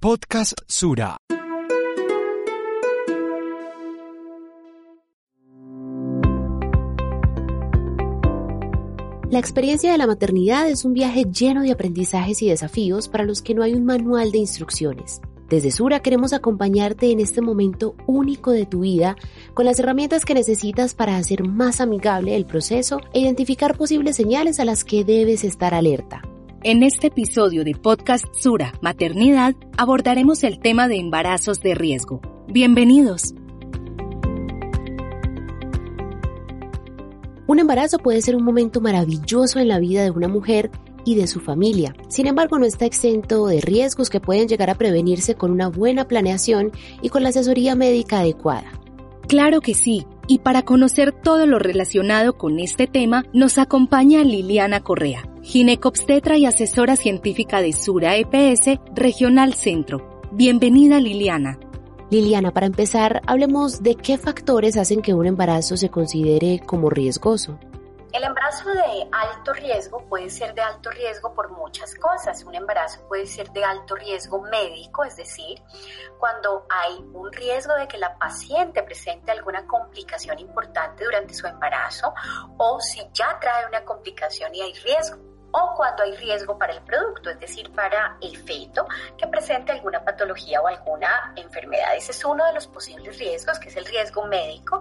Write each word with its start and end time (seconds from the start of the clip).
Podcast 0.00 0.60
Sura. 0.68 1.16
La 9.28 9.40
experiencia 9.40 9.90
de 9.90 9.98
la 9.98 10.06
maternidad 10.06 10.68
es 10.68 10.84
un 10.84 10.92
viaje 10.92 11.24
lleno 11.24 11.62
de 11.62 11.72
aprendizajes 11.72 12.40
y 12.42 12.48
desafíos 12.48 13.08
para 13.08 13.24
los 13.24 13.42
que 13.42 13.54
no 13.54 13.64
hay 13.64 13.74
un 13.74 13.84
manual 13.86 14.30
de 14.30 14.38
instrucciones. 14.38 15.20
Desde 15.48 15.72
Sura 15.72 15.98
queremos 15.98 16.32
acompañarte 16.32 17.10
en 17.10 17.18
este 17.18 17.40
momento 17.40 17.96
único 18.06 18.52
de 18.52 18.66
tu 18.66 18.82
vida 18.82 19.16
con 19.52 19.64
las 19.64 19.80
herramientas 19.80 20.24
que 20.24 20.34
necesitas 20.34 20.94
para 20.94 21.16
hacer 21.16 21.42
más 21.42 21.80
amigable 21.80 22.36
el 22.36 22.46
proceso 22.46 23.00
e 23.12 23.18
identificar 23.18 23.76
posibles 23.76 24.14
señales 24.14 24.60
a 24.60 24.64
las 24.64 24.84
que 24.84 25.02
debes 25.02 25.42
estar 25.42 25.74
alerta. 25.74 26.22
En 26.64 26.82
este 26.82 27.06
episodio 27.06 27.62
de 27.62 27.76
Podcast 27.76 28.24
Sura 28.34 28.72
Maternidad 28.80 29.54
abordaremos 29.76 30.42
el 30.42 30.58
tema 30.58 30.88
de 30.88 30.96
embarazos 30.96 31.60
de 31.60 31.76
riesgo. 31.76 32.20
Bienvenidos. 32.48 33.32
Un 37.46 37.60
embarazo 37.60 37.98
puede 37.98 38.20
ser 38.22 38.34
un 38.34 38.42
momento 38.42 38.80
maravilloso 38.80 39.60
en 39.60 39.68
la 39.68 39.78
vida 39.78 40.02
de 40.02 40.10
una 40.10 40.26
mujer 40.26 40.72
y 41.04 41.14
de 41.14 41.28
su 41.28 41.38
familia. 41.38 41.94
Sin 42.08 42.26
embargo, 42.26 42.58
no 42.58 42.66
está 42.66 42.86
exento 42.86 43.46
de 43.46 43.60
riesgos 43.60 44.10
que 44.10 44.20
pueden 44.20 44.48
llegar 44.48 44.68
a 44.68 44.74
prevenirse 44.74 45.36
con 45.36 45.52
una 45.52 45.68
buena 45.68 46.08
planeación 46.08 46.72
y 47.02 47.08
con 47.08 47.22
la 47.22 47.28
asesoría 47.28 47.76
médica 47.76 48.18
adecuada. 48.18 48.72
Claro 49.28 49.60
que 49.60 49.74
sí. 49.74 50.06
Y 50.26 50.40
para 50.40 50.62
conocer 50.62 51.12
todo 51.12 51.46
lo 51.46 51.60
relacionado 51.60 52.36
con 52.36 52.58
este 52.58 52.88
tema, 52.88 53.24
nos 53.32 53.58
acompaña 53.58 54.24
Liliana 54.24 54.80
Correa, 54.80 55.22
ginecobstetra 55.48 56.36
y 56.36 56.44
asesora 56.44 56.94
científica 56.94 57.62
de 57.62 57.72
Sura 57.72 58.16
EPS 58.16 58.78
Regional 58.94 59.54
Centro. 59.54 60.20
Bienvenida 60.30 61.00
Liliana. 61.00 61.58
Liliana, 62.10 62.50
para 62.50 62.66
empezar, 62.66 63.22
hablemos 63.26 63.82
de 63.82 63.94
qué 63.94 64.18
factores 64.18 64.76
hacen 64.76 65.00
que 65.00 65.14
un 65.14 65.24
embarazo 65.24 65.78
se 65.78 65.88
considere 65.88 66.60
como 66.66 66.90
riesgoso. 66.90 67.58
El 68.12 68.24
embarazo 68.24 68.68
de 68.68 69.08
alto 69.10 69.54
riesgo 69.54 70.04
puede 70.06 70.28
ser 70.28 70.54
de 70.54 70.60
alto 70.60 70.90
riesgo 70.90 71.32
por 71.32 71.50
muchas 71.50 71.94
cosas. 71.94 72.44
Un 72.44 72.54
embarazo 72.54 73.00
puede 73.08 73.24
ser 73.24 73.50
de 73.52 73.64
alto 73.64 73.96
riesgo 73.96 74.42
médico, 74.42 75.02
es 75.04 75.16
decir, 75.16 75.62
cuando 76.18 76.66
hay 76.68 76.98
un 77.14 77.32
riesgo 77.32 77.74
de 77.74 77.88
que 77.88 77.96
la 77.96 78.18
paciente 78.18 78.82
presente 78.82 79.30
alguna 79.30 79.66
complicación 79.66 80.38
importante 80.40 81.04
durante 81.04 81.32
su 81.32 81.46
embarazo 81.46 82.12
o 82.58 82.80
si 82.80 83.00
ya 83.14 83.38
trae 83.40 83.66
una 83.66 83.82
complicación 83.86 84.54
y 84.54 84.60
hay 84.60 84.74
riesgo 84.74 85.27
o 85.52 85.74
cuando 85.76 86.02
hay 86.02 86.16
riesgo 86.16 86.58
para 86.58 86.74
el 86.74 86.82
producto, 86.82 87.30
es 87.30 87.40
decir, 87.40 87.72
para 87.72 88.16
el 88.20 88.36
feto 88.36 88.86
que 89.16 89.26
presente 89.26 89.72
alguna 89.72 90.04
patología 90.04 90.60
o 90.60 90.66
alguna 90.66 91.32
enfermedad. 91.36 91.96
Ese 91.96 92.12
es 92.12 92.24
uno 92.24 92.44
de 92.46 92.52
los 92.52 92.66
posibles 92.66 93.18
riesgos, 93.18 93.58
que 93.58 93.68
es 93.68 93.76
el 93.76 93.86
riesgo 93.86 94.26
médico. 94.26 94.80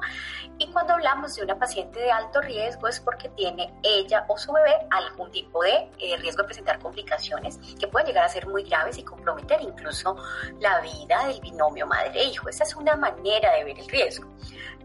Y 0.57 0.67
cuando 0.71 0.93
hablamos 0.93 1.35
de 1.35 1.43
una 1.43 1.57
paciente 1.57 1.99
de 1.99 2.11
alto 2.11 2.41
riesgo 2.41 2.88
es 2.88 2.99
porque 2.99 3.29
tiene 3.29 3.73
ella 3.83 4.25
o 4.27 4.38
su 4.38 4.51
bebé 4.51 4.75
algún 4.89 5.31
tipo 5.31 5.63
de 5.63 5.89
eh, 5.99 6.17
riesgo 6.17 6.43
de 6.43 6.47
presentar 6.47 6.79
complicaciones 6.79 7.57
que 7.79 7.88
pueden 7.88 8.07
llegar 8.07 8.25
a 8.25 8.29
ser 8.29 8.47
muy 8.47 8.63
graves 8.63 8.97
y 8.97 9.03
comprometer 9.03 9.61
incluso 9.61 10.15
la 10.59 10.79
vida 10.81 11.27
del 11.27 11.39
binomio 11.41 11.88
madre-hijo. 11.88 12.49
Esa 12.49 12.63
es 12.63 12.75
una 12.75 12.95
manera 12.95 13.53
de 13.53 13.63
ver 13.63 13.79
el 13.79 13.88
riesgo. 13.88 14.27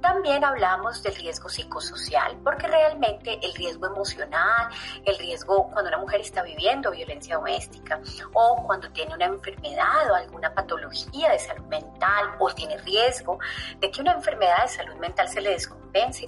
También 0.03 0.45
hablamos 0.45 1.00
del 1.03 1.14
riesgo 1.14 1.48
psicosocial, 1.48 2.36
porque 2.42 2.67
realmente 2.67 3.39
el 3.41 3.55
riesgo 3.55 3.86
emocional, 3.86 4.69
el 5.05 5.17
riesgo 5.17 5.70
cuando 5.70 5.89
una 5.91 5.98
mujer 5.98 6.20
está 6.20 6.42
viviendo 6.42 6.91
violencia 6.91 7.36
doméstica 7.36 8.00
o 8.33 8.64
cuando 8.67 8.91
tiene 8.91 9.14
una 9.14 9.27
enfermedad 9.27 10.11
o 10.11 10.14
alguna 10.17 10.53
patología 10.53 11.31
de 11.31 11.39
salud 11.39 11.64
mental 11.67 12.34
o 12.41 12.53
tiene 12.53 12.77
riesgo 12.78 13.39
de 13.78 13.91
que 13.92 14.00
una 14.00 14.12
enfermedad 14.12 14.62
de 14.62 14.69
salud 14.69 14.97
mental 14.97 15.28
se 15.28 15.41
le 15.41 15.50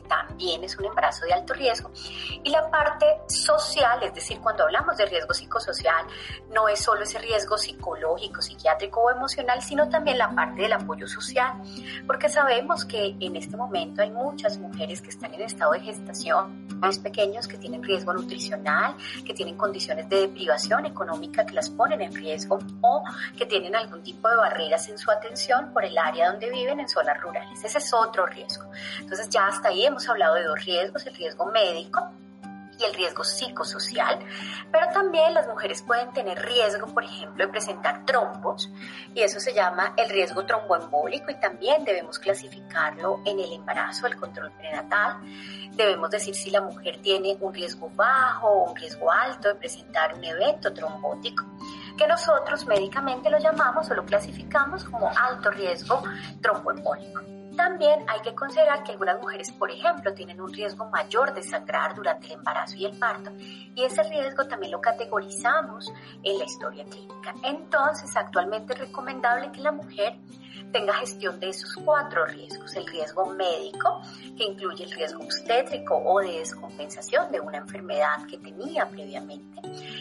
también 0.09 0.65
es 0.65 0.77
un 0.79 0.85
embarazo 0.87 1.25
de 1.27 1.33
alto 1.33 1.55
riesgo. 1.55 1.91
Y 2.43 2.51
la 2.51 2.71
parte 2.71 3.07
social, 3.29 4.03
es 4.03 4.15
decir, 4.15 4.39
cuando 4.41 4.65
hablamos 4.65 4.97
de 4.97 5.07
riesgo 5.07 5.33
psicosocial, 5.33 6.07
no 6.51 6.69
es 6.69 6.81
solo 6.81 7.03
ese 7.03 7.19
riesgo 7.19 7.57
psicológico, 7.57 8.43
psiquiátrico 8.43 9.01
o 9.01 9.11
emocional, 9.11 9.63
sino 9.63 9.89
también 9.89 10.19
la 10.19 10.31
parte 10.35 10.63
del 10.63 10.73
apoyo 10.73 11.07
social, 11.07 11.55
porque 12.07 12.29
sabemos 12.29 12.85
que 12.85 13.17
en 13.21 13.37
este 13.37 13.57
momento 13.57 14.03
hay 14.03 14.11
muchas 14.11 14.59
mujeres 14.59 15.01
que 15.01 15.11
están 15.11 15.33
en 15.35 15.43
estado 15.43 15.73
de 15.73 15.81
gestación, 15.81 16.67
más 16.79 16.99
pequeños 16.99 17.49
que 17.49 17.57
tienen 17.57 17.83
riesgo 17.83 18.13
nutricional, 18.13 18.97
que 19.25 19.35
tienen 19.35 19.57
condiciones 19.57 20.09
de 20.09 20.21
deprivación 20.21 20.87
económica 20.87 21.47
que 21.47 21.55
las 21.55 21.71
ponen 21.71 22.03
en 22.03 22.15
riesgo 22.15 22.59
o 22.83 23.05
que 23.37 23.47
tienen 23.47 23.75
algún 23.75 24.03
tipo 24.03 24.29
de 24.29 24.37
barreras 24.37 24.89
en 24.89 24.99
su 24.99 25.11
atención 25.11 25.73
por 25.73 25.85
el 25.85 25.97
área 25.97 26.31
donde 26.31 26.51
viven 26.51 26.81
en 26.81 26.89
zonas 26.89 27.21
rurales. 27.21 27.65
Ese 27.65 27.79
es 27.79 27.95
otro 27.95 28.27
riesgo. 28.27 28.71
Entonces 29.01 29.29
ya 29.29 29.49
hasta 29.55 29.69
ahí 29.69 29.87
hemos 29.87 30.09
hablado 30.09 30.35
de 30.35 30.45
dos 30.45 30.65
riesgos, 30.65 31.07
el 31.07 31.15
riesgo 31.15 31.47
médico 31.47 32.11
y 32.77 32.83
el 32.83 32.93
riesgo 32.93 33.23
psicosocial, 33.23 34.19
pero 34.73 34.89
también 34.93 35.33
las 35.33 35.47
mujeres 35.47 35.81
pueden 35.83 36.13
tener 36.13 36.45
riesgo, 36.45 36.89
por 36.89 37.05
ejemplo, 37.05 37.47
de 37.47 37.53
presentar 37.53 38.05
trombos, 38.05 38.69
y 39.15 39.23
eso 39.23 39.39
se 39.39 39.55
llama 39.55 39.95
el 39.97 40.11
riesgo 40.11 40.45
tromboembólico, 40.45 41.31
y 41.31 41.37
también 41.37 41.85
debemos 41.85 42.19
clasificarlo 42.19 43.21
en 43.25 43.39
el 43.39 43.53
embarazo, 43.53 44.09
el 44.09 44.17
control 44.17 44.51
prenatal. 44.59 45.21
Debemos 45.71 46.11
decir 46.11 46.35
si 46.35 46.51
la 46.51 46.61
mujer 46.61 47.01
tiene 47.01 47.37
un 47.41 47.55
riesgo 47.55 47.89
bajo 47.91 48.49
o 48.49 48.71
un 48.71 48.77
riesgo 48.77 49.13
alto 49.13 49.47
de 49.47 49.55
presentar 49.55 50.15
un 50.15 50.25
evento 50.25 50.75
trombótico, 50.75 51.45
que 51.97 52.09
nosotros 52.09 52.67
médicamente 52.67 53.31
lo 53.31 53.39
llamamos 53.39 53.89
o 53.89 53.95
lo 53.95 54.05
clasificamos 54.05 54.83
como 54.85 55.09
alto 55.17 55.53
riesgo 55.53 56.03
tromboembólico. 56.43 57.44
También 57.57 58.05
hay 58.09 58.21
que 58.21 58.35
considerar 58.35 58.83
que 58.83 58.93
algunas 58.93 59.21
mujeres, 59.21 59.53
por 59.53 59.71
ejemplo, 59.71 60.13
tienen 60.15 60.41
un 60.41 60.53
riesgo 60.53 60.87
mayor 60.91 61.35
de 61.35 61.43
sangrar 61.43 61.95
durante 61.95 62.27
el 62.27 62.33
embarazo 62.33 62.77
y 62.77 62.85
el 62.85 62.99
parto 62.99 63.31
y 63.75 63.83
ese 63.83 64.03
riesgo 64.05 64.47
también 64.47 64.73
lo 64.73 64.81
categorizamos 64.81 65.93
en 66.23 66.39
la 66.39 66.45
historia 66.45 66.85
clínica. 66.85 67.35
Entonces, 67.43 68.17
actualmente 68.17 68.75
es 68.75 68.79
recomendable 68.79 69.51
que 69.53 69.61
la 69.61 69.73
mujer 69.73 70.17
tenga 70.73 70.93
gestión 70.95 71.39
de 71.41 71.51
esos 71.51 71.75
cuatro 71.85 72.27
riesgos. 72.27 72.75
El 72.77 72.87
riesgo 72.87 73.27
médico, 73.27 74.01
que 74.37 74.45
incluye 74.45 74.85
el 74.85 74.93
riesgo 74.93 75.25
obstétrico 75.25 75.97
o 75.97 76.21
de 76.21 76.39
descompensación 76.41 77.31
de 77.31 77.41
una 77.41 77.59
enfermedad 77.59 78.27
que 78.29 78.39
tenía 78.39 78.89
previamente. 78.89 79.61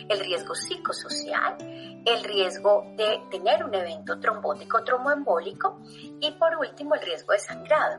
El 0.09 0.19
riesgo 0.19 0.55
psicosocial, 0.55 1.57
el 1.59 2.23
riesgo 2.23 2.85
de 2.97 3.19
tener 3.31 3.63
un 3.63 3.73
evento 3.73 4.19
trombótico 4.19 4.83
tromboembólico 4.83 5.79
y 6.19 6.31
por 6.31 6.55
último 6.57 6.95
el 6.95 7.01
riesgo 7.01 7.33
de 7.33 7.39
sangrado. 7.39 7.97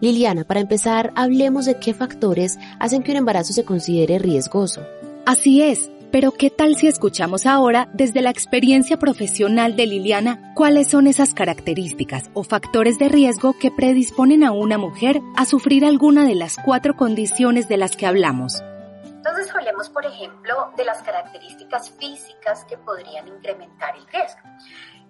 Liliana, 0.00 0.44
para 0.44 0.60
empezar, 0.60 1.12
hablemos 1.14 1.66
de 1.66 1.78
qué 1.78 1.92
factores 1.92 2.58
hacen 2.78 3.02
que 3.02 3.10
un 3.10 3.18
embarazo 3.18 3.52
se 3.52 3.64
considere 3.64 4.18
riesgoso. 4.18 4.80
Así 5.26 5.62
es, 5.62 5.90
pero 6.12 6.32
¿qué 6.32 6.50
tal 6.50 6.76
si 6.76 6.88
escuchamos 6.88 7.46
ahora 7.46 7.88
desde 7.92 8.22
la 8.22 8.30
experiencia 8.30 8.98
profesional 8.98 9.76
de 9.76 9.86
Liliana 9.86 10.52
cuáles 10.54 10.88
son 10.88 11.06
esas 11.06 11.34
características 11.34 12.30
o 12.34 12.42
factores 12.42 12.98
de 12.98 13.08
riesgo 13.08 13.56
que 13.58 13.70
predisponen 13.70 14.44
a 14.44 14.52
una 14.52 14.78
mujer 14.78 15.20
a 15.36 15.44
sufrir 15.44 15.84
alguna 15.84 16.24
de 16.24 16.34
las 16.34 16.56
cuatro 16.64 16.96
condiciones 16.96 17.68
de 17.68 17.76
las 17.76 17.96
que 17.96 18.06
hablamos? 18.06 18.62
Entonces 19.04 19.54
hablemos, 19.54 19.88
por 19.90 20.04
ejemplo, 20.04 20.72
de 20.76 20.84
las 20.84 21.02
características 21.02 21.90
físicas 21.90 22.64
que 22.64 22.78
podrían 22.78 23.28
incrementar 23.28 23.96
el 23.96 24.06
riesgo. 24.06 24.40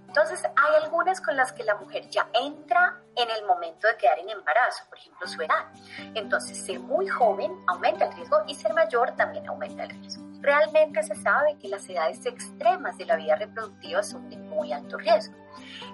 Entonces, 0.08 0.42
hay 0.44 0.82
algunas 0.82 1.20
con 1.20 1.36
las 1.36 1.52
que 1.52 1.62
la 1.62 1.76
mujer 1.76 2.08
ya 2.10 2.28
entra 2.34 3.00
en 3.14 3.30
el 3.30 3.46
momento 3.46 3.86
de 3.86 3.96
quedar 3.96 4.18
en 4.18 4.28
embarazo, 4.28 4.82
por 4.88 4.98
ejemplo, 4.98 5.28
su 5.28 5.40
edad. 5.40 5.68
Entonces, 6.16 6.66
ser 6.66 6.80
muy 6.80 7.06
joven 7.06 7.52
aumenta 7.68 8.06
el 8.06 8.14
riesgo 8.14 8.38
y 8.48 8.56
ser 8.56 8.74
mayor 8.74 9.14
también 9.14 9.46
aumenta 9.46 9.84
el 9.84 9.90
riesgo. 9.90 10.29
Realmente 10.40 11.02
se 11.02 11.14
sabe 11.14 11.56
que 11.58 11.68
las 11.68 11.88
edades 11.88 12.24
extremas 12.24 12.96
de 12.96 13.04
la 13.04 13.16
vida 13.16 13.36
reproductiva 13.36 14.02
son 14.02 14.28
de 14.30 14.36
muy 14.36 14.72
alto 14.72 14.96
riesgo. 14.96 15.34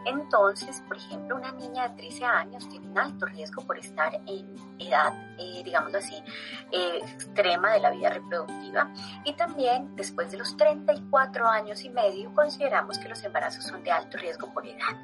Entonces, 0.05 0.83
por 0.87 0.97
ejemplo, 0.97 1.37
una 1.37 1.51
niña 1.53 1.89
de 1.89 1.97
13 1.97 2.25
años 2.25 2.69
tiene 2.69 2.87
un 2.89 2.99
alto 2.99 3.27
riesgo 3.27 3.63
por 3.63 3.79
estar 3.79 4.15
en 4.27 4.55
edad, 4.79 5.13
eh, 5.39 5.63
digamos 5.65 5.95
así, 5.95 6.23
eh, 6.71 6.99
extrema 7.03 7.73
de 7.73 7.81
la 7.81 7.91
vida 7.91 8.11
reproductiva. 8.11 8.93
Y 9.25 9.33
también 9.33 9.97
después 9.97 10.31
de 10.31 10.39
los 10.39 10.57
34 10.57 11.49
años 11.49 11.83
y 11.85 11.91
medio 11.91 12.33
consideramos 12.35 12.99
que 12.99 13.09
los 13.09 13.23
embarazos 13.25 13.65
son 13.65 13.83
de 13.83 13.91
alto 13.91 14.19
riesgo 14.19 14.53
por 14.53 14.67
edad. 14.67 14.97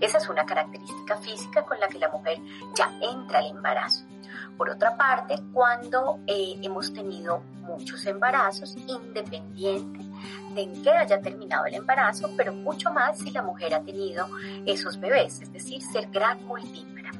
Esa 0.00 0.18
es 0.18 0.28
una 0.28 0.44
característica 0.44 1.16
física 1.16 1.64
con 1.64 1.80
la 1.80 1.88
que 1.88 1.98
la 1.98 2.10
mujer 2.10 2.38
ya 2.76 2.92
entra 3.00 3.38
al 3.38 3.46
embarazo. 3.46 4.04
Por 4.60 4.68
otra 4.68 4.94
parte, 4.94 5.40
cuando 5.54 6.20
eh, 6.26 6.54
hemos 6.60 6.92
tenido 6.92 7.42
muchos 7.62 8.04
embarazos, 8.04 8.76
independiente 8.76 10.00
de 10.54 10.60
en 10.60 10.82
que 10.82 10.90
haya 10.90 11.18
terminado 11.18 11.64
el 11.64 11.76
embarazo, 11.76 12.28
pero 12.36 12.52
mucho 12.52 12.92
más 12.92 13.16
si 13.16 13.30
la 13.30 13.40
mujer 13.40 13.72
ha 13.72 13.80
tenido 13.80 14.28
esos 14.66 15.00
bebés, 15.00 15.40
es 15.40 15.50
decir, 15.50 15.80
ser 15.80 16.10
gran 16.10 16.44
multípera. 16.44 17.10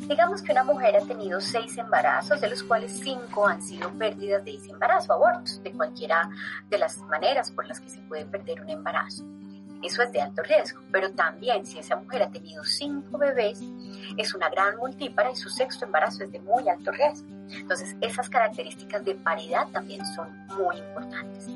Digamos 0.00 0.42
que 0.42 0.50
una 0.50 0.64
mujer 0.64 0.96
ha 0.96 1.06
tenido 1.06 1.40
seis 1.40 1.78
embarazos, 1.78 2.40
de 2.40 2.50
los 2.50 2.64
cuales 2.64 2.90
cinco 3.00 3.46
han 3.46 3.62
sido 3.62 3.90
pérdidas 3.90 4.44
de 4.44 4.56
ese 4.56 4.72
embarazo, 4.72 5.12
abortos, 5.12 5.62
de 5.62 5.70
cualquiera 5.70 6.28
de 6.68 6.78
las 6.78 6.98
maneras 7.02 7.52
por 7.52 7.64
las 7.68 7.78
que 7.78 7.90
se 7.90 8.00
puede 8.00 8.24
perder 8.24 8.60
un 8.60 8.70
embarazo. 8.70 9.22
Eso 9.82 10.02
es 10.02 10.12
de 10.12 10.20
alto 10.20 10.42
riesgo, 10.42 10.80
pero 10.90 11.12
también 11.12 11.64
si 11.64 11.78
esa 11.78 11.96
mujer 11.96 12.22
ha 12.22 12.30
tenido 12.30 12.64
cinco 12.64 13.18
bebés, 13.18 13.60
es 14.16 14.34
una 14.34 14.48
gran 14.48 14.76
multípara 14.76 15.30
y 15.30 15.36
su 15.36 15.48
sexto 15.48 15.84
embarazo 15.84 16.24
es 16.24 16.32
de 16.32 16.40
muy 16.40 16.68
alto 16.68 16.90
riesgo. 16.90 17.28
Entonces, 17.50 17.96
esas 18.00 18.28
características 18.28 19.04
de 19.04 19.14
paridad 19.14 19.68
también 19.68 20.04
son 20.04 20.46
muy 20.56 20.76
importantes. 20.76 21.46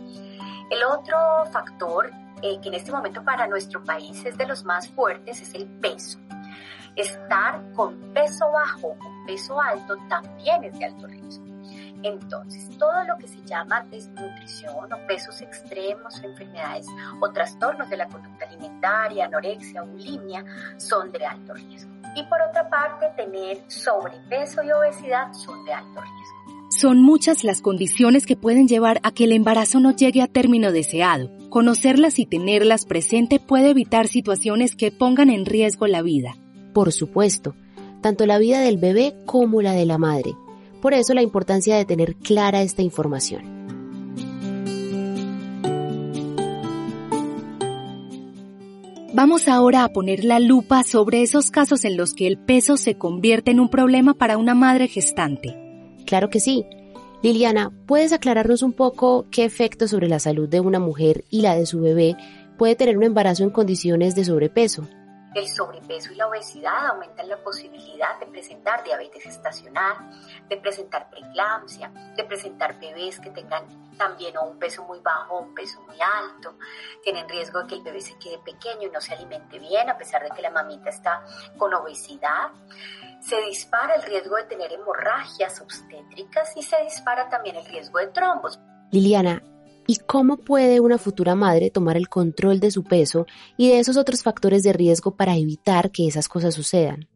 El 0.70 0.84
otro 0.84 1.16
factor 1.52 2.10
eh, 2.42 2.58
que 2.60 2.68
en 2.68 2.74
este 2.74 2.92
momento 2.92 3.22
para 3.22 3.46
nuestro 3.46 3.84
país 3.84 4.24
es 4.24 4.36
de 4.36 4.46
los 4.46 4.64
más 4.64 4.88
fuertes 4.88 5.40
es 5.40 5.54
el 5.54 5.66
peso. 5.66 6.18
Estar 6.96 7.62
con 7.72 8.12
peso 8.12 8.50
bajo 8.50 8.88
o 8.88 9.26
peso 9.26 9.60
alto 9.60 9.96
también 10.08 10.64
es 10.64 10.78
de 10.78 10.84
alto 10.86 11.06
riesgo. 11.06 11.51
Entonces, 12.02 12.76
todo 12.78 13.04
lo 13.04 13.16
que 13.18 13.28
se 13.28 13.40
llama 13.42 13.84
desnutrición 13.90 14.92
o 14.92 15.06
pesos 15.06 15.40
extremos, 15.40 16.22
enfermedades 16.22 16.86
o 17.20 17.30
trastornos 17.30 17.88
de 17.88 17.96
la 17.96 18.08
conducta 18.08 18.46
alimentaria, 18.46 19.26
anorexia, 19.26 19.82
bulimia, 19.82 20.44
son 20.76 21.12
de 21.12 21.24
alto 21.24 21.54
riesgo. 21.54 21.92
Y 22.14 22.24
por 22.24 22.40
otra 22.42 22.68
parte, 22.68 23.06
tener 23.16 23.62
sobrepeso 23.68 24.62
y 24.62 24.72
obesidad 24.72 25.32
son 25.32 25.64
de 25.64 25.72
alto 25.72 26.00
riesgo. 26.00 26.42
Son 26.70 27.02
muchas 27.02 27.44
las 27.44 27.60
condiciones 27.60 28.26
que 28.26 28.34
pueden 28.36 28.66
llevar 28.66 28.98
a 29.02 29.12
que 29.12 29.24
el 29.24 29.32
embarazo 29.32 29.78
no 29.78 29.94
llegue 29.94 30.22
a 30.22 30.26
término 30.26 30.72
deseado. 30.72 31.30
Conocerlas 31.50 32.18
y 32.18 32.26
tenerlas 32.26 32.86
presente 32.86 33.38
puede 33.38 33.70
evitar 33.70 34.08
situaciones 34.08 34.74
que 34.74 34.90
pongan 34.90 35.30
en 35.30 35.44
riesgo 35.44 35.86
la 35.86 36.02
vida. 36.02 36.34
Por 36.72 36.92
supuesto, 36.92 37.54
tanto 38.00 38.26
la 38.26 38.38
vida 38.38 38.60
del 38.60 38.78
bebé 38.78 39.14
como 39.26 39.60
la 39.60 39.72
de 39.72 39.84
la 39.84 39.98
madre. 39.98 40.32
Por 40.82 40.94
eso 40.94 41.14
la 41.14 41.22
importancia 41.22 41.76
de 41.76 41.84
tener 41.84 42.16
clara 42.16 42.60
esta 42.60 42.82
información. 42.82 43.62
Vamos 49.14 49.46
ahora 49.46 49.84
a 49.84 49.92
poner 49.92 50.24
la 50.24 50.40
lupa 50.40 50.82
sobre 50.82 51.22
esos 51.22 51.52
casos 51.52 51.84
en 51.84 51.96
los 51.96 52.14
que 52.14 52.26
el 52.26 52.36
peso 52.36 52.76
se 52.76 52.98
convierte 52.98 53.52
en 53.52 53.60
un 53.60 53.68
problema 53.68 54.14
para 54.14 54.38
una 54.38 54.54
madre 54.54 54.88
gestante. 54.88 55.56
Claro 56.04 56.30
que 56.30 56.40
sí. 56.40 56.66
Liliana, 57.22 57.70
¿puedes 57.86 58.12
aclararnos 58.12 58.62
un 58.62 58.72
poco 58.72 59.26
qué 59.30 59.44
efectos 59.44 59.90
sobre 59.90 60.08
la 60.08 60.18
salud 60.18 60.48
de 60.48 60.58
una 60.58 60.80
mujer 60.80 61.24
y 61.30 61.42
la 61.42 61.54
de 61.54 61.66
su 61.66 61.80
bebé 61.80 62.16
puede 62.58 62.74
tener 62.74 62.96
un 62.96 63.04
embarazo 63.04 63.44
en 63.44 63.50
condiciones 63.50 64.16
de 64.16 64.24
sobrepeso? 64.24 64.88
El 65.34 65.48
sobrepeso 65.48 66.12
y 66.12 66.16
la 66.16 66.26
obesidad 66.26 66.86
aumentan 66.88 67.28
la 67.28 67.38
posibilidad 67.38 68.18
de 68.20 68.26
presentar 68.26 68.84
diabetes 68.84 69.24
estacional, 69.26 69.96
de 70.48 70.56
presentar 70.58 71.08
preeclampsia, 71.10 71.88
de 72.16 72.24
presentar 72.24 72.78
bebés 72.78 73.18
que 73.18 73.30
tengan 73.30 73.66
también 73.96 74.36
un 74.38 74.58
peso 74.58 74.84
muy 74.84 75.00
bajo 75.00 75.36
o 75.36 75.42
un 75.42 75.54
peso 75.54 75.80
muy 75.82 75.96
alto. 76.00 76.56
Tienen 77.02 77.28
riesgo 77.28 77.62
de 77.62 77.66
que 77.68 77.74
el 77.76 77.82
bebé 77.82 78.00
se 78.00 78.18
quede 78.18 78.38
pequeño 78.38 78.88
y 78.88 78.90
no 78.90 79.00
se 79.00 79.14
alimente 79.14 79.58
bien 79.58 79.88
a 79.88 79.96
pesar 79.96 80.22
de 80.22 80.30
que 80.30 80.42
la 80.42 80.50
mamita 80.50 80.90
está 80.90 81.24
con 81.56 81.72
obesidad. 81.72 82.50
Se 83.20 83.40
dispara 83.42 83.94
el 83.94 84.02
riesgo 84.02 84.36
de 84.36 84.44
tener 84.44 84.72
hemorragias 84.72 85.60
obstétricas 85.60 86.56
y 86.56 86.62
se 86.62 86.82
dispara 86.82 87.28
también 87.28 87.56
el 87.56 87.64
riesgo 87.66 87.98
de 87.98 88.08
trombos. 88.08 88.58
Liliana, 88.90 89.42
¿Y 89.92 89.96
cómo 90.06 90.38
puede 90.38 90.80
una 90.80 90.96
futura 90.96 91.34
madre 91.34 91.68
tomar 91.70 91.98
el 91.98 92.08
control 92.08 92.60
de 92.60 92.70
su 92.70 92.82
peso 92.82 93.26
y 93.58 93.68
de 93.68 93.78
esos 93.78 93.98
otros 93.98 94.22
factores 94.22 94.62
de 94.62 94.72
riesgo 94.72 95.16
para 95.16 95.36
evitar 95.36 95.90
que 95.90 96.08
esas 96.08 96.28
cosas 96.28 96.54
sucedan? 96.54 97.10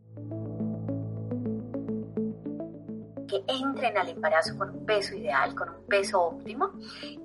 Que 3.27 3.43
entren 3.47 3.97
al 3.99 4.09
embarazo 4.09 4.57
con 4.57 4.71
un 4.71 4.87
peso 4.87 5.15
ideal, 5.15 5.55
con 5.55 5.69
un 5.69 5.87
peso 5.87 6.21
óptimo 6.23 6.71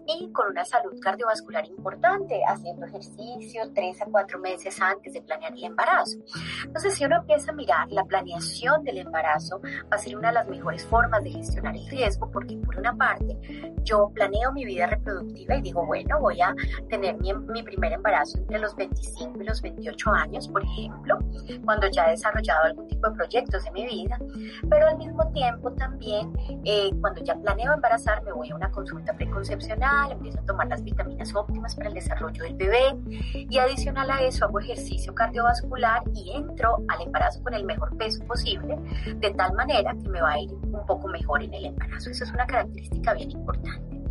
y 0.08 0.32
con 0.32 0.50
una 0.50 0.66
salud 0.66 1.00
cardiovascular 1.00 1.66
importante, 1.68 2.42
haciendo 2.48 2.86
ejercicio 2.86 3.72
tres 3.74 4.02
a 4.02 4.06
cuatro 4.06 4.40
meses 4.40 4.80
antes 4.82 5.14
de 5.14 5.22
planear 5.22 5.54
el 5.54 5.64
embarazo. 5.66 6.18
Entonces, 6.66 6.96
si 6.96 7.06
uno 7.06 7.18
empieza 7.18 7.52
a 7.52 7.56
mirar 7.56 7.92
la 7.92 8.04
planeación 8.04 8.84
del 8.84 9.00
embarazo, 9.00 9.62
va 9.62 9.96
a 9.96 9.98
ser 9.98 10.18
una 10.18 10.30
de 10.30 10.36
las 10.36 10.48
mejores 10.48 10.86
formas 10.86 11.24
de 11.24 11.32
gestionar 11.32 11.76
el 11.76 11.88
riesgo, 11.90 12.30
porque 12.32 12.58
por 12.58 12.78
una 12.78 12.96
parte, 12.96 13.38
yo 13.84 14.10
planeo 14.14 14.52
mi 14.52 14.66
vida 14.66 14.88
reproductiva 14.88 15.56
y 15.56 15.62
digo, 15.62 15.86
bueno, 15.86 16.20
voy 16.20 16.42
a 16.42 16.54
tener 16.90 17.18
mi, 17.18 17.34
mi 17.34 17.64
primer 17.64 17.94
embarazo 17.94 18.40
entre 18.40 18.60
los 18.60 18.76
25 18.76 19.42
y 19.42 19.46
los 19.46 19.62
28 19.62 20.12
años, 20.12 20.48
por 20.48 20.64
ejemplo, 20.64 21.20
cuando 21.64 21.88
ya 21.90 22.08
he 22.08 22.12
desarrollado 22.12 22.66
algún 22.66 22.88
tipo 22.88 23.10
de 23.10 23.16
proyectos 23.16 23.64
de 23.64 23.72
mi 23.72 23.86
vida, 23.86 24.20
pero 24.70 24.88
al 24.88 24.98
mismo 24.98 25.32
tiempo 25.32 25.72
también 25.74 25.91
también 25.92 26.34
eh, 26.64 26.90
cuando 27.00 27.22
ya 27.24 27.36
planeo 27.36 27.74
embarazar, 27.74 28.24
me 28.24 28.32
voy 28.32 28.50
a 28.50 28.56
una 28.56 28.72
consulta 28.72 29.14
preconcepcional, 29.14 30.12
empiezo 30.12 30.40
a 30.40 30.46
tomar 30.46 30.68
las 30.68 30.84
vitaminas 30.84 31.34
óptimas 31.36 31.76
para 31.76 31.90
el 31.90 31.96
desarrollo 31.96 32.44
del 32.44 32.56
bebé 32.56 32.96
y 33.34 33.58
adicional 33.58 34.10
a 34.10 34.22
eso 34.22 34.46
hago 34.46 34.60
ejercicio 34.60 35.14
cardiovascular 35.14 36.04
y 36.14 36.32
entro 36.36 36.78
al 36.88 37.02
embarazo 37.02 37.44
con 37.44 37.54
el 37.54 37.66
mejor 37.66 37.96
peso 37.98 38.24
posible, 38.26 38.78
de 39.16 39.32
tal 39.32 39.54
manera 39.54 39.94
que 39.94 40.10
me 40.10 40.22
va 40.22 40.32
a 40.32 40.40
ir 40.40 40.52
un 40.54 40.86
poco 40.86 41.08
mejor 41.08 41.44
en 41.44 41.54
el 41.54 41.66
embarazo. 41.66 42.10
Eso 42.10 42.24
es 42.24 42.32
una 42.32 42.46
característica 42.46 43.14
bien 43.14 43.32
importante. 43.32 44.02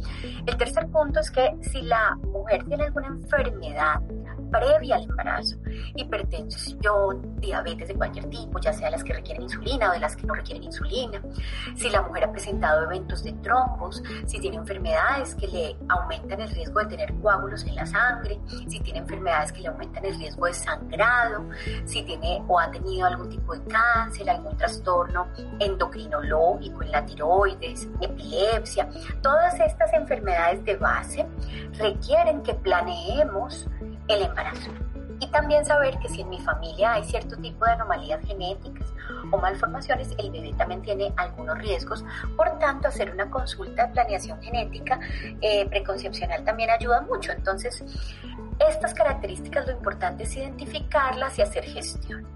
El 0.46 0.56
tercer 0.56 0.86
punto 0.88 1.20
es 1.20 1.30
que 1.30 1.50
si 1.60 1.82
la 1.82 2.16
mujer 2.32 2.64
tiene 2.64 2.84
alguna 2.84 3.08
enfermedad 3.08 4.00
previa 4.50 4.96
al 4.96 5.04
embarazo, 5.04 5.56
hipertensión, 5.96 7.40
diabetes 7.40 7.88
de 7.88 7.94
cualquier 7.94 8.28
tipo, 8.28 8.58
ya 8.60 8.72
sea 8.72 8.90
las 8.90 9.04
que 9.04 9.12
requieren 9.12 9.42
insulina 9.42 9.90
o 9.90 9.92
de 9.92 10.00
las 10.00 10.16
que 10.16 10.26
no 10.26 10.34
requieren 10.34 10.64
insulina, 10.64 11.20
si 11.76 11.88
la 11.90 12.02
mujer 12.02 12.24
ha 12.24 12.32
presentado 12.32 12.84
eventos 12.84 13.22
de 13.22 13.32
trombos, 13.34 14.02
si 14.26 14.40
tiene 14.40 14.56
enfermedades 14.56 15.34
que 15.34 15.46
le 15.48 15.76
aumentan 15.88 16.40
el 16.40 16.50
riesgo 16.50 16.80
de 16.80 16.86
tener 16.86 17.14
coágulos 17.20 17.64
en 17.64 17.74
la 17.74 17.86
sangre, 17.86 18.40
si 18.68 18.80
tiene 18.80 19.00
enfermedades 19.00 19.52
que 19.52 19.60
le 19.60 19.68
aumentan 19.68 20.04
el 20.04 20.18
riesgo 20.18 20.46
de 20.46 20.54
sangrado, 20.54 21.46
si 21.84 22.02
tiene 22.02 22.42
o 22.48 22.58
ha 22.58 22.70
tenido 22.70 23.06
algún 23.06 23.28
tipo 23.28 23.54
de 23.54 23.64
cáncer, 23.64 24.28
algún 24.28 24.56
trastorno 24.56 25.28
endocrinológico 25.58 26.82
en 26.82 26.90
la 26.90 27.04
tiroides, 27.04 27.88
epilepsia, 28.00 28.88
todas 29.22 29.58
estas 29.60 29.92
enfermedades 29.92 30.64
de 30.64 30.76
base 30.76 31.26
requieren 31.78 32.42
que 32.42 32.54
planeemos 32.54 33.66
el 34.14 34.22
embarazo. 34.22 34.70
Y 35.20 35.26
también 35.26 35.64
saber 35.66 35.98
que 35.98 36.08
si 36.08 36.22
en 36.22 36.30
mi 36.30 36.40
familia 36.40 36.94
hay 36.94 37.04
cierto 37.04 37.36
tipo 37.36 37.66
de 37.66 37.72
anomalías 37.72 38.24
genéticas 38.26 38.88
o 39.30 39.36
malformaciones, 39.36 40.08
el 40.16 40.30
bebé 40.30 40.54
también 40.56 40.80
tiene 40.80 41.12
algunos 41.16 41.58
riesgos. 41.58 42.02
Por 42.36 42.58
tanto, 42.58 42.88
hacer 42.88 43.12
una 43.12 43.30
consulta 43.30 43.86
de 43.86 43.92
planeación 43.92 44.40
genética 44.40 44.98
eh, 45.42 45.66
preconcepcional 45.68 46.42
también 46.44 46.70
ayuda 46.70 47.02
mucho. 47.02 47.32
Entonces, 47.32 47.84
estas 48.66 48.94
características 48.94 49.66
lo 49.66 49.72
importante 49.72 50.22
es 50.24 50.34
identificarlas 50.34 51.38
y 51.38 51.42
hacer 51.42 51.64
gestión. 51.64 52.26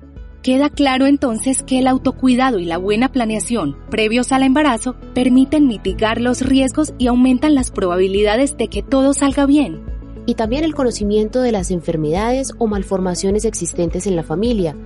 Queda 0.43 0.69
claro 0.69 1.07
entonces 1.07 1.63
que 1.63 1.79
el 1.79 1.87
autocuidado 1.87 2.59
y 2.59 2.67
la 2.67 2.77
buena 2.77 3.09
planeación 3.09 3.79
previos 3.89 4.31
al 4.31 4.43
embarazo 4.43 4.95
permiten 5.15 5.67
mitigar 5.67 6.21
los 6.21 6.43
riesgos 6.43 6.93
y 6.99 7.07
aumentan 7.07 7.55
las 7.55 7.71
probabilidades 7.71 8.59
de 8.59 8.69
que 8.69 8.83
todo 8.83 9.15
salga 9.15 9.47
bien 9.47 9.94
y 10.27 10.35
también 10.35 10.65
el 10.65 10.75
conocimiento 10.75 11.43
de 11.43 11.53
las 11.53 11.71
enfermedades 11.71 12.53
o 12.59 12.67
malformaciones 12.67 13.45
existentes 13.45 14.07
en 14.07 14.17
la 14.17 14.23
familia, 14.23 14.77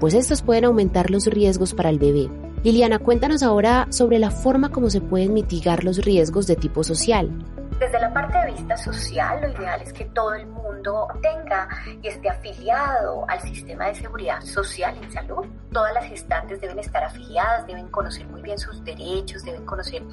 pues 0.00 0.14
estos 0.14 0.42
pueden 0.42 0.64
aumentar 0.64 1.10
los 1.10 1.26
riesgos 1.26 1.74
para 1.74 1.90
el 1.90 1.98
bebé. 1.98 2.28
Liliana, 2.62 2.98
cuéntanos 2.98 3.42
ahora 3.42 3.86
sobre 3.90 4.18
la 4.18 4.30
forma 4.30 4.70
como 4.70 4.88
se 4.88 5.00
pueden 5.00 5.34
mitigar 5.34 5.84
los 5.84 6.04
riesgos 6.04 6.46
de 6.46 6.56
tipo 6.56 6.82
social. 6.82 7.30
Desde 7.78 7.98
la 7.98 8.12
parte 8.12 8.38
de 8.38 8.52
vista 8.52 8.76
social, 8.76 9.40
lo 9.42 9.48
ideal 9.48 9.82
es 9.82 9.92
que 9.92 10.04
todo 10.04 10.32
el 10.34 10.46
mundo 10.46 11.08
tenga 11.20 11.68
y 12.00 12.06
esté 12.06 12.30
afiliado 12.30 13.24
al 13.28 13.40
sistema 13.40 13.86
de 13.86 13.96
seguridad 13.96 14.40
social 14.42 14.96
en 15.02 15.10
salud. 15.10 15.44
Todas 15.72 15.92
las 15.92 16.04
gestantes 16.04 16.60
deben 16.60 16.78
estar 16.78 17.02
afiliadas, 17.02 17.66
deben 17.66 17.88
conocer 17.88 18.26
muy 18.28 18.42
bien 18.42 18.58
sus 18.58 18.82
derechos, 18.84 19.44
deben 19.44 19.66
conocer 19.66 20.04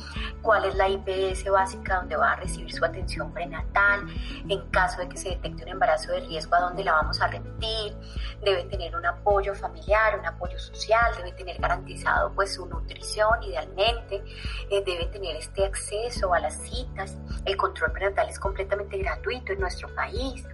cuál 0.41 0.65
es 0.65 0.73
la 0.73 0.89
IPS 0.89 1.51
básica 1.51 1.97
donde 1.97 2.15
va 2.15 2.31
a 2.31 2.35
recibir 2.37 2.73
su 2.73 2.83
atención 2.83 3.31
prenatal, 3.31 4.07
en 4.49 4.69
caso 4.71 4.99
de 5.01 5.09
que 5.09 5.17
se 5.17 5.29
detecte 5.29 5.63
un 5.63 5.69
embarazo 5.69 6.13
de 6.13 6.21
riesgo, 6.21 6.55
a 6.55 6.61
dónde 6.61 6.83
la 6.83 6.93
vamos 6.93 7.21
a 7.21 7.27
remitir, 7.27 7.95
debe 8.43 8.63
tener 8.63 8.95
un 8.95 9.05
apoyo 9.05 9.53
familiar, 9.53 10.17
un 10.17 10.25
apoyo 10.25 10.57
social, 10.57 11.13
debe 11.15 11.31
tener 11.33 11.61
garantizado 11.61 12.33
pues 12.33 12.55
su 12.55 12.65
nutrición 12.65 13.43
idealmente, 13.43 14.23
eh, 14.71 14.83
debe 14.83 15.05
tener 15.07 15.35
este 15.35 15.63
acceso 15.63 16.33
a 16.33 16.39
las 16.39 16.55
citas, 16.55 17.19
el 17.51 17.57
control 17.57 17.91
prenatal 17.91 18.29
es 18.29 18.39
completamente 18.39 18.97
gratuito 18.97 19.53
en 19.53 19.59
nuestro 19.59 19.93
país. 19.93 20.45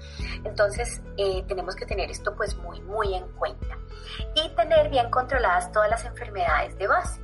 Entonces, 0.44 1.02
eh, 1.18 1.44
tenemos 1.48 1.76
que 1.76 1.86
tener 1.86 2.10
esto 2.10 2.36
pues 2.36 2.56
muy, 2.58 2.82
muy 2.82 3.14
en 3.14 3.28
cuenta. 3.34 3.78
Y 4.36 4.50
tener 4.56 4.90
bien 4.90 5.10
controladas 5.10 5.72
todas 5.72 5.90
las 5.90 6.04
enfermedades 6.06 6.78
de 6.78 6.88
base. 6.88 7.22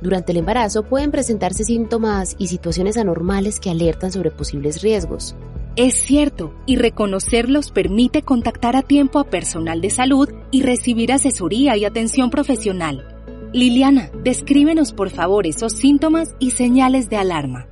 Durante 0.00 0.30
el 0.30 0.38
embarazo 0.38 0.84
pueden 0.84 1.10
presentarse 1.10 1.64
síntomas 1.64 2.36
y 2.38 2.46
situaciones 2.46 2.96
anormales 2.96 3.58
que 3.58 3.70
alertan 3.70 4.12
sobre 4.12 4.30
posibles 4.30 4.80
riesgos. 4.80 5.34
Es 5.74 5.94
cierto, 5.94 6.54
y 6.66 6.76
reconocerlos 6.76 7.70
permite 7.70 8.22
contactar 8.22 8.76
a 8.76 8.82
tiempo 8.82 9.18
a 9.18 9.24
personal 9.24 9.80
de 9.80 9.90
salud 9.90 10.28
y 10.50 10.62
recibir 10.62 11.12
asesoría 11.12 11.76
y 11.76 11.84
atención 11.84 12.30
profesional. 12.30 13.17
Liliana, 13.52 14.10
descríbenos 14.12 14.92
por 14.92 15.08
favor 15.08 15.46
esos 15.46 15.72
síntomas 15.72 16.34
y 16.38 16.50
señales 16.50 17.08
de 17.08 17.16
alarma. 17.16 17.66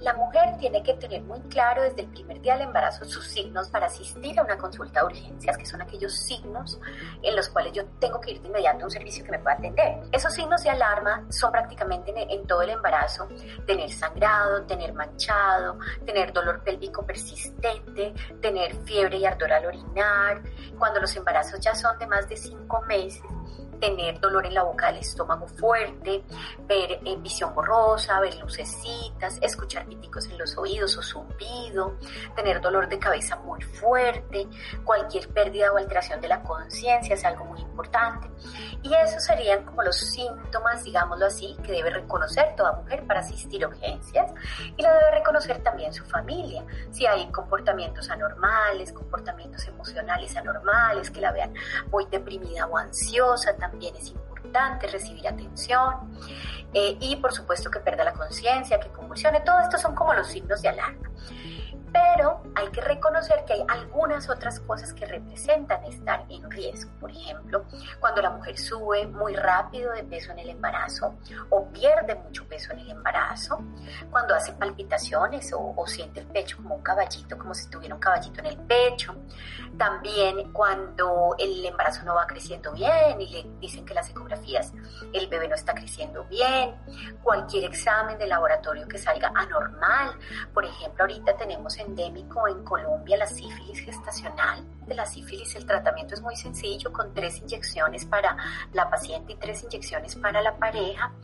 La 0.00 0.14
mujer 0.14 0.56
tiene 0.58 0.82
que 0.82 0.94
tener 0.94 1.22
muy 1.22 1.38
claro 1.42 1.80
desde 1.84 2.00
el 2.00 2.08
primer 2.08 2.40
día 2.40 2.54
del 2.54 2.66
embarazo 2.66 3.04
sus 3.04 3.24
signos 3.28 3.70
para 3.70 3.86
asistir 3.86 4.36
a 4.40 4.42
una 4.42 4.58
consulta 4.58 4.98
de 4.98 5.06
urgencias, 5.06 5.56
que 5.56 5.64
son 5.64 5.80
aquellos 5.80 6.12
signos 6.12 6.80
en 7.22 7.36
los 7.36 7.48
cuales 7.50 7.72
yo 7.72 7.84
tengo 8.00 8.20
que 8.20 8.32
ir 8.32 8.42
de 8.42 8.48
inmediato 8.48 8.80
a 8.80 8.84
un 8.86 8.90
servicio 8.90 9.24
que 9.24 9.30
me 9.30 9.38
pueda 9.38 9.54
atender. 9.54 10.00
Esos 10.10 10.34
signos 10.34 10.64
de 10.64 10.70
alarma 10.70 11.24
son 11.30 11.52
prácticamente 11.52 12.12
en, 12.16 12.44
todo 12.48 12.62
el 12.62 12.70
embarazo, 12.70 13.28
tener 13.64 13.92
sangrado, 13.92 14.64
tener 14.64 14.92
manchado, 14.92 15.78
tener 16.04 16.32
dolor 16.32 16.64
pélvico 16.64 17.06
persistente, 17.06 18.12
tener 18.40 18.74
fiebre 18.84 19.18
y 19.18 19.24
ardor 19.24 19.52
al 19.52 19.66
orinar. 19.66 20.42
Cuando 20.76 21.00
los 21.00 21.14
embarazos 21.14 21.60
ya 21.60 21.76
son 21.76 21.96
de 22.00 22.08
más 22.08 22.28
de 22.28 22.36
cinco 22.36 22.82
meses, 22.88 23.22
tener 23.82 24.20
dolor 24.20 24.46
en 24.46 24.54
la 24.54 24.62
boca 24.62 24.86
del 24.92 24.98
estómago 24.98 25.48
fuerte, 25.48 26.22
ver 26.68 27.00
eh, 27.04 27.16
visión 27.18 27.52
borrosa, 27.52 28.20
ver 28.20 28.36
lucecitas, 28.36 29.38
escuchar 29.42 29.86
píticos 29.86 30.26
en 30.26 30.38
los 30.38 30.56
oídos 30.56 30.96
o 30.98 31.02
zumbido, 31.02 31.98
tener 32.36 32.60
dolor 32.60 32.88
de 32.88 33.00
cabeza 33.00 33.34
muy 33.40 33.60
fuerte, 33.60 34.46
cualquier 34.84 35.28
pérdida 35.30 35.72
o 35.72 35.78
alteración 35.78 36.20
de 36.20 36.28
la 36.28 36.44
conciencia 36.44 37.16
es 37.16 37.24
algo 37.24 37.44
muy 37.44 37.60
importante. 37.60 38.30
Y 38.82 38.94
esos 38.94 39.24
serían 39.24 39.64
como 39.64 39.82
los 39.82 39.96
síntomas, 39.96 40.84
digámoslo 40.84 41.26
así, 41.26 41.56
que 41.64 41.72
debe 41.72 41.90
reconocer 41.90 42.54
toda 42.56 42.74
mujer 42.74 43.04
para 43.04 43.18
asistir 43.18 43.64
a 43.64 43.68
urgencias 43.68 44.30
y 44.76 44.82
lo 44.82 44.90
debe 44.90 45.10
reconocer 45.10 45.60
también 45.60 45.92
su 45.92 46.04
familia. 46.04 46.64
Si 46.92 47.04
hay 47.04 47.26
comportamientos 47.32 48.08
anormales, 48.10 48.92
comportamientos 48.92 49.66
emocionales 49.66 50.36
anormales, 50.36 51.10
que 51.10 51.20
la 51.20 51.32
vean 51.32 51.52
muy 51.90 52.06
deprimida 52.06 52.68
o 52.68 52.76
ansiosa, 52.76 53.56
también 53.56 53.71
también 53.72 53.96
es 53.96 54.08
importante 54.08 54.86
recibir 54.86 55.26
atención 55.26 55.94
eh, 56.74 56.96
y 57.00 57.16
por 57.16 57.32
supuesto 57.32 57.70
que 57.70 57.80
pierda 57.80 58.04
la 58.04 58.12
conciencia, 58.12 58.78
que 58.78 58.90
convulsione, 58.90 59.40
todo 59.40 59.60
esto 59.60 59.78
son 59.78 59.94
como 59.94 60.12
los 60.14 60.28
signos 60.28 60.60
de 60.62 60.68
alarma. 60.68 61.10
Pero 61.92 62.42
hay 62.54 62.68
que 62.68 62.80
reconocer 62.80 63.44
que 63.44 63.54
hay 63.54 63.64
algunas 63.68 64.28
otras 64.30 64.60
cosas 64.60 64.92
que 64.94 65.04
representan 65.06 65.84
estar 65.84 66.24
en 66.28 66.50
riesgo. 66.50 66.90
Por 66.98 67.10
ejemplo, 67.10 67.64
cuando 68.00 68.22
la 68.22 68.30
mujer 68.30 68.58
sube 68.58 69.06
muy 69.06 69.34
rápido 69.34 69.92
de 69.92 70.04
peso 70.04 70.32
en 70.32 70.38
el 70.38 70.50
embarazo 70.50 71.18
o 71.50 71.68
pierde 71.68 72.14
mucho 72.14 72.46
peso 72.48 72.72
en 72.72 72.80
el 72.80 72.90
embarazo, 72.90 73.62
cuando 74.10 74.34
hace 74.34 74.52
palpitaciones 74.52 75.52
o, 75.52 75.74
o 75.76 75.86
siente 75.86 76.20
el 76.20 76.26
pecho 76.26 76.56
como 76.56 76.76
un 76.76 76.82
caballito, 76.82 77.36
como 77.36 77.54
si 77.54 77.68
tuviera 77.68 77.94
un 77.94 78.00
caballito 78.00 78.40
en 78.40 78.46
el 78.46 78.58
pecho. 78.58 79.14
También 79.76 80.52
cuando 80.52 81.34
el 81.38 81.64
embarazo 81.64 82.04
no 82.04 82.14
va 82.14 82.26
creciendo 82.26 82.72
bien 82.72 83.20
y 83.20 83.28
le 83.28 83.50
dicen 83.60 83.84
que 83.84 83.94
las 83.94 84.08
ecografías 84.10 84.72
el 85.12 85.26
bebé 85.28 85.48
no 85.48 85.54
está 85.54 85.74
creciendo 85.74 86.24
bien. 86.24 86.74
Cualquier 87.22 87.64
examen 87.64 88.18
de 88.18 88.26
laboratorio 88.26 88.86
que 88.88 88.98
salga 88.98 89.32
anormal. 89.34 90.16
Por 90.52 90.64
ejemplo, 90.64 91.04
ahorita 91.04 91.36
tenemos 91.36 91.78
endémico 91.82 92.46
en 92.48 92.62
Colombia 92.64 93.16
la 93.16 93.26
sífilis 93.26 93.80
gestacional. 93.80 94.64
De 94.92 94.96
la 94.96 95.06
sífilis 95.06 95.56
el 95.56 95.64
tratamiento 95.64 96.12
es 96.12 96.20
muy 96.20 96.36
sencillo 96.36 96.92
con 96.92 97.14
tres 97.14 97.38
inyecciones 97.38 98.04
para 98.04 98.36
la 98.74 98.90
paciente 98.90 99.32
y 99.32 99.36
tres 99.36 99.62
inyecciones 99.62 100.16
para 100.16 100.42
la 100.42 100.58
pareja 100.58 101.14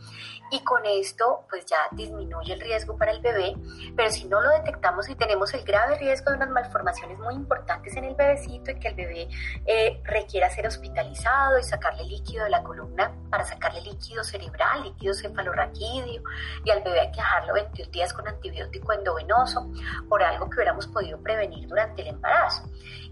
y 0.51 0.63
con 0.63 0.83
esto 0.85 1.45
pues 1.49 1.65
ya 1.65 1.77
disminuye 1.91 2.53
el 2.53 2.59
riesgo 2.59 2.97
para 2.97 3.11
el 3.11 3.21
bebé, 3.21 3.53
pero 3.95 4.09
si 4.09 4.25
no 4.25 4.41
lo 4.41 4.49
detectamos 4.49 5.07
y 5.09 5.15
tenemos 5.15 5.53
el 5.53 5.63
grave 5.63 5.97
riesgo 5.97 6.31
de 6.31 6.37
unas 6.37 6.49
malformaciones 6.49 7.19
muy 7.19 7.35
importantes 7.35 7.95
en 7.95 8.05
el 8.05 8.15
bebecito 8.15 8.71
y 8.71 8.79
que 8.79 8.87
el 8.87 8.95
bebé 8.95 9.29
eh, 9.65 10.01
requiera 10.03 10.49
ser 10.49 10.65
hospitalizado 10.65 11.59
y 11.59 11.63
sacarle 11.63 12.03
líquido 12.05 12.45
de 12.45 12.49
la 12.49 12.63
columna 12.63 13.13
para 13.29 13.43
sacarle 13.45 13.81
líquido 13.81 14.23
cerebral, 14.23 14.83
líquido 14.83 15.13
cefalorraquídeo 15.13 16.23
y 16.65 16.69
al 16.71 16.81
bebé 16.81 17.01
hay 17.01 17.11
que 17.11 17.17
dejarlo 17.17 17.53
21 17.53 17.91
días 17.91 18.13
con 18.13 18.27
antibiótico 18.27 18.93
endovenoso 18.93 19.69
por 20.07 20.23
algo 20.23 20.49
que 20.49 20.55
hubiéramos 20.55 20.87
podido 20.87 21.21
prevenir 21.21 21.67
durante 21.67 22.01
el 22.01 22.07
embarazo. 22.07 22.63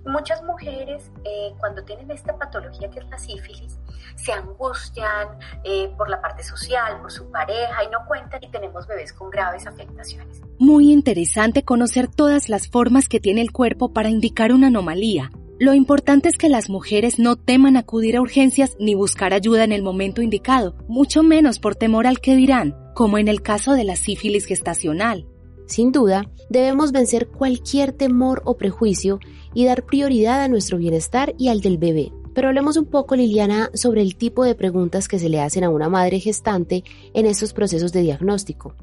muchas 0.05 0.41
mujeres, 0.47 1.11
eh, 1.23 1.53
cuando 1.59 1.83
tienen 1.83 2.09
esta 2.09 2.35
patología 2.37 2.89
que 2.89 2.99
es 2.99 3.09
la 3.09 3.19
sífilis, 3.19 3.77
se 4.15 4.31
angustian 4.31 5.27
eh, 5.63 5.89
por 5.97 6.09
la 6.09 6.19
parte 6.19 6.43
social, 6.43 6.99
por 7.01 7.11
su 7.11 7.29
pareja 7.29 7.83
y 7.83 7.89
no 7.91 7.99
cuentan 8.07 8.43
y 8.43 8.49
tenemos 8.49 8.87
bebés 8.87 9.13
con 9.13 9.29
graves 9.29 9.67
afectaciones. 9.67 10.41
Muy 10.57 10.91
interesante 10.91 11.63
conocer 11.63 12.07
todas 12.07 12.49
las 12.49 12.67
formas 12.67 13.07
que 13.07 13.19
tiene 13.19 13.41
el 13.41 13.51
cuerpo 13.51 13.93
para 13.93 14.09
indicar 14.09 14.51
una 14.51 14.67
anomalía. 14.67 15.29
Lo 15.59 15.73
importante 15.73 16.29
es 16.29 16.37
que 16.37 16.49
las 16.49 16.69
mujeres 16.69 17.17
no 17.17 17.35
teman 17.35 17.77
acudir 17.77 18.15
a 18.15 18.21
urgencias 18.21 18.75
ni 18.79 18.93
buscar 18.93 19.33
ayuda 19.33 19.63
en 19.63 19.71
el 19.71 19.81
momento 19.81 20.21
indicado, 20.21 20.75
mucho 20.87 21.23
menos 21.23 21.59
por 21.59 21.75
temor 21.75 22.05
al 22.05 22.19
que 22.19 22.35
dirán, 22.35 22.75
como 22.93 23.17
en 23.17 23.27
el 23.27 23.41
caso 23.41 23.73
de 23.73 23.83
la 23.83 23.95
sífilis 23.95 24.45
gestacional. 24.45 25.25
Sin 25.67 25.91
duda, 25.91 26.29
debemos 26.49 26.91
vencer 26.91 27.27
cualquier 27.27 27.91
temor 27.91 28.41
o 28.45 28.57
prejuicio 28.57 29.19
y 29.53 29.65
dar 29.65 29.83
prioridad 29.83 30.41
a 30.41 30.47
nuestro 30.47 30.77
bienestar 30.77 31.35
y 31.37 31.49
al 31.49 31.61
del 31.61 31.77
bebé. 31.77 32.11
Pero 32.33 32.47
hablemos 32.47 32.77
un 32.77 32.85
poco, 32.85 33.15
Liliana, 33.15 33.69
sobre 33.73 34.01
el 34.01 34.15
tipo 34.15 34.43
de 34.43 34.55
preguntas 34.55 35.07
que 35.07 35.19
se 35.19 35.27
le 35.27 35.41
hacen 35.41 35.63
a 35.63 35.69
una 35.69 35.89
madre 35.89 36.19
gestante 36.19 36.83
en 37.13 37.25
estos 37.25 37.51
procesos 37.51 37.91
de 37.91 38.01
diagnóstico. 38.01 38.75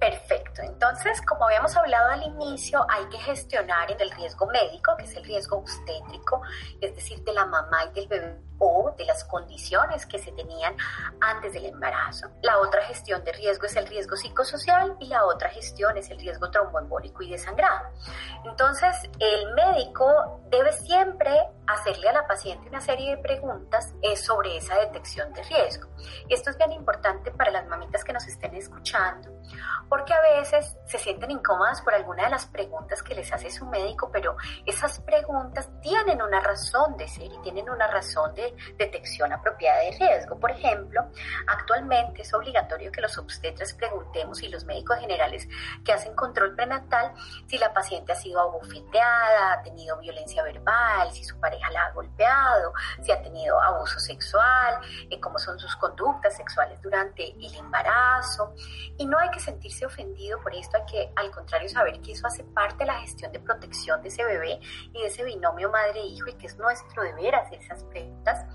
Perfecto. 0.00 0.49
Entonces, 0.82 1.20
como 1.20 1.44
habíamos 1.44 1.76
hablado 1.76 2.08
al 2.08 2.22
inicio, 2.22 2.86
hay 2.88 3.04
que 3.10 3.18
gestionar 3.18 3.94
el 4.00 4.10
riesgo 4.12 4.46
médico, 4.46 4.96
que 4.96 5.04
es 5.04 5.14
el 5.14 5.24
riesgo 5.24 5.58
obstétrico, 5.58 6.40
es 6.80 6.94
decir, 6.94 7.22
de 7.22 7.34
la 7.34 7.44
mamá 7.44 7.84
y 7.84 7.92
del 7.92 8.08
bebé 8.08 8.40
o 8.60 8.94
de 8.96 9.04
las 9.06 9.24
condiciones 9.24 10.06
que 10.06 10.18
se 10.18 10.32
tenían 10.32 10.76
antes 11.20 11.54
del 11.54 11.66
embarazo. 11.66 12.28
La 12.42 12.58
otra 12.58 12.82
gestión 12.82 13.24
de 13.24 13.32
riesgo 13.32 13.66
es 13.66 13.74
el 13.76 13.86
riesgo 13.86 14.16
psicosocial 14.16 14.96
y 15.00 15.06
la 15.08 15.24
otra 15.24 15.48
gestión 15.48 15.96
es 15.96 16.10
el 16.10 16.18
riesgo 16.18 16.50
tromboembólico 16.50 17.22
y 17.22 17.30
desangrado. 17.30 17.88
Entonces, 18.44 18.96
el 19.18 19.54
médico 19.54 20.40
debe 20.50 20.72
siempre 20.72 21.30
hacerle 21.66 22.10
a 22.10 22.12
la 22.12 22.26
paciente 22.26 22.68
una 22.68 22.80
serie 22.80 23.16
de 23.16 23.22
preguntas 23.22 23.94
eh, 24.02 24.16
sobre 24.16 24.56
esa 24.56 24.76
detección 24.76 25.32
de 25.32 25.42
riesgo. 25.42 25.88
Esto 26.28 26.50
es 26.50 26.58
bien 26.58 26.72
importante 26.72 27.30
para 27.30 27.50
las 27.50 27.66
mamitas 27.66 28.04
que 28.04 28.12
nos 28.12 28.26
estén 28.26 28.54
escuchando, 28.54 29.39
porque 29.88 30.14
a 30.14 30.20
veces 30.20 30.76
se 30.86 30.98
sienten 30.98 31.30
incómodas 31.30 31.82
por 31.82 31.94
alguna 31.94 32.24
de 32.24 32.30
las 32.30 32.46
preguntas 32.46 33.02
que 33.02 33.14
les 33.14 33.32
hace 33.32 33.50
su 33.50 33.66
médico, 33.66 34.10
pero 34.12 34.36
esas 34.66 35.00
preguntas 35.00 35.68
tienen 35.80 36.22
una 36.22 36.40
razón 36.40 36.96
de 36.96 37.08
ser 37.08 37.26
y 37.26 37.38
tienen 37.42 37.68
una 37.68 37.86
razón 37.86 38.34
de 38.34 38.54
detección 38.76 39.32
apropiada 39.32 39.80
de 39.80 39.96
riesgo. 39.98 40.38
Por 40.38 40.50
ejemplo, 40.50 41.06
actualmente 41.46 42.22
es 42.22 42.32
obligatorio 42.34 42.92
que 42.92 43.00
los 43.00 43.16
obstetras 43.18 43.72
preguntemos 43.74 44.42
y 44.42 44.48
los 44.48 44.64
médicos 44.64 44.98
generales 44.98 45.48
que 45.84 45.92
hacen 45.92 46.14
control 46.14 46.54
prenatal 46.54 47.12
si 47.46 47.58
la 47.58 47.72
paciente 47.72 48.12
ha 48.12 48.16
sido 48.16 48.40
abofeteada, 48.40 49.54
ha 49.54 49.62
tenido 49.62 49.98
violencia 49.98 50.42
verbal, 50.42 51.10
si 51.12 51.24
su 51.24 51.38
pareja 51.40 51.70
la 51.70 51.86
ha 51.86 51.92
golpeado, 51.92 52.72
si 53.02 53.12
ha 53.12 53.20
tenido 53.22 53.60
abuso 53.60 53.98
sexual, 53.98 54.80
eh, 55.10 55.20
cómo 55.20 55.38
son 55.38 55.58
sus 55.58 55.74
conductas 55.76 56.36
sexuales 56.36 56.80
durante 56.80 57.32
el 57.32 57.54
embarazo. 57.54 58.54
Y 58.98 59.06
no 59.06 59.18
hay 59.18 59.30
que 59.30 59.39
sentirse 59.40 59.86
ofendido 59.86 60.40
por 60.40 60.54
esto, 60.54 60.76
hay 60.76 60.84
que 60.86 61.12
al 61.16 61.30
contrario 61.30 61.68
saber 61.68 62.00
que 62.00 62.12
eso 62.12 62.26
hace 62.26 62.44
parte 62.44 62.78
de 62.78 62.86
la 62.86 63.00
gestión 63.00 63.32
de 63.32 63.40
protección 63.40 64.02
de 64.02 64.08
ese 64.08 64.24
bebé 64.24 64.60
y 64.92 65.00
de 65.00 65.06
ese 65.06 65.24
binomio 65.24 65.70
madre-hijo 65.70 66.28
y 66.28 66.34
que 66.34 66.46
es 66.46 66.56
nuestro 66.58 67.02
deber 67.02 67.34
hacer 67.34 67.58
esas 67.58 67.82
preguntas. 67.84 68.46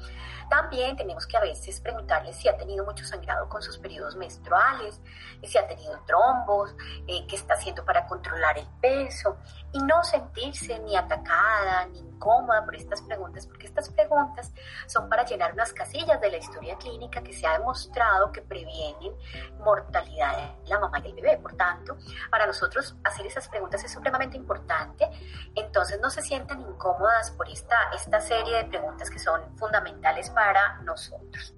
También 0.50 0.96
tenemos 0.96 1.26
que 1.26 1.38
a 1.38 1.42
veces 1.42 1.80
preguntarle 1.82 2.32
si 2.34 2.48
ha 2.48 2.56
tenido 2.56 2.86
mucho 2.86 3.04
sangrado 3.04 3.50
con 3.50 3.62
sus 3.62 3.78
periodos 3.78 4.16
menstruales, 4.16 5.02
si 5.44 5.58
ha 5.58 5.68
tenido 5.68 6.00
trombos, 6.06 6.76
eh, 7.08 7.26
qué 7.28 7.36
está 7.36 7.56
haciendo 7.56 7.84
para 7.84 8.06
controlar 8.06 8.58
el 8.58 8.68
peso 8.80 9.38
y 9.74 9.80
no 9.80 10.04
sentirse 10.04 10.80
ni 10.80 10.96
atacada 10.96 11.88
ni 11.88 12.04
incómoda 12.16 12.64
por 12.64 12.76
estas 12.76 13.02
preguntas, 13.02 13.46
porque 13.48 13.68
estas 13.68 13.90
preguntas 13.90 14.54
son 14.88 15.10
para 15.10 15.26
llenar 15.26 15.54
unas 15.54 15.74
casillas 15.74 16.20
de 16.22 16.32
la 16.32 16.38
historia 16.38 16.76
clínica 16.78 17.22
que 17.22 17.34
se 17.34 17.46
ha 17.46 17.58
demostrado 17.58 18.32
que 18.32 18.42
previenen 18.42 19.14
mortalidad 19.60 20.38
de 20.38 20.70
la 20.70 20.80
mamá 20.80 21.00
y 21.00 21.08
el 21.08 21.16
bebé. 21.16 21.38
Por 21.38 21.56
tanto, 21.56 21.98
para 22.32 22.48
nosotros 22.48 22.96
hacer 23.04 23.26
esas 23.26 23.48
preguntas 23.48 23.84
es 23.84 23.92
supremamente 23.92 24.38
importante. 24.38 25.10
Entonces 25.56 26.00
no 26.02 26.10
se 26.10 26.22
sientan 26.22 26.62
incómodas 26.62 27.32
por 27.32 27.50
esta, 27.50 27.76
esta 27.94 28.20
serie 28.22 28.58
de 28.58 28.66
preguntas 28.66 29.10
que 29.10 29.20
son 29.20 29.58
fundamentales 29.58 30.30
para 30.30 30.82
nosotros. 30.82 31.54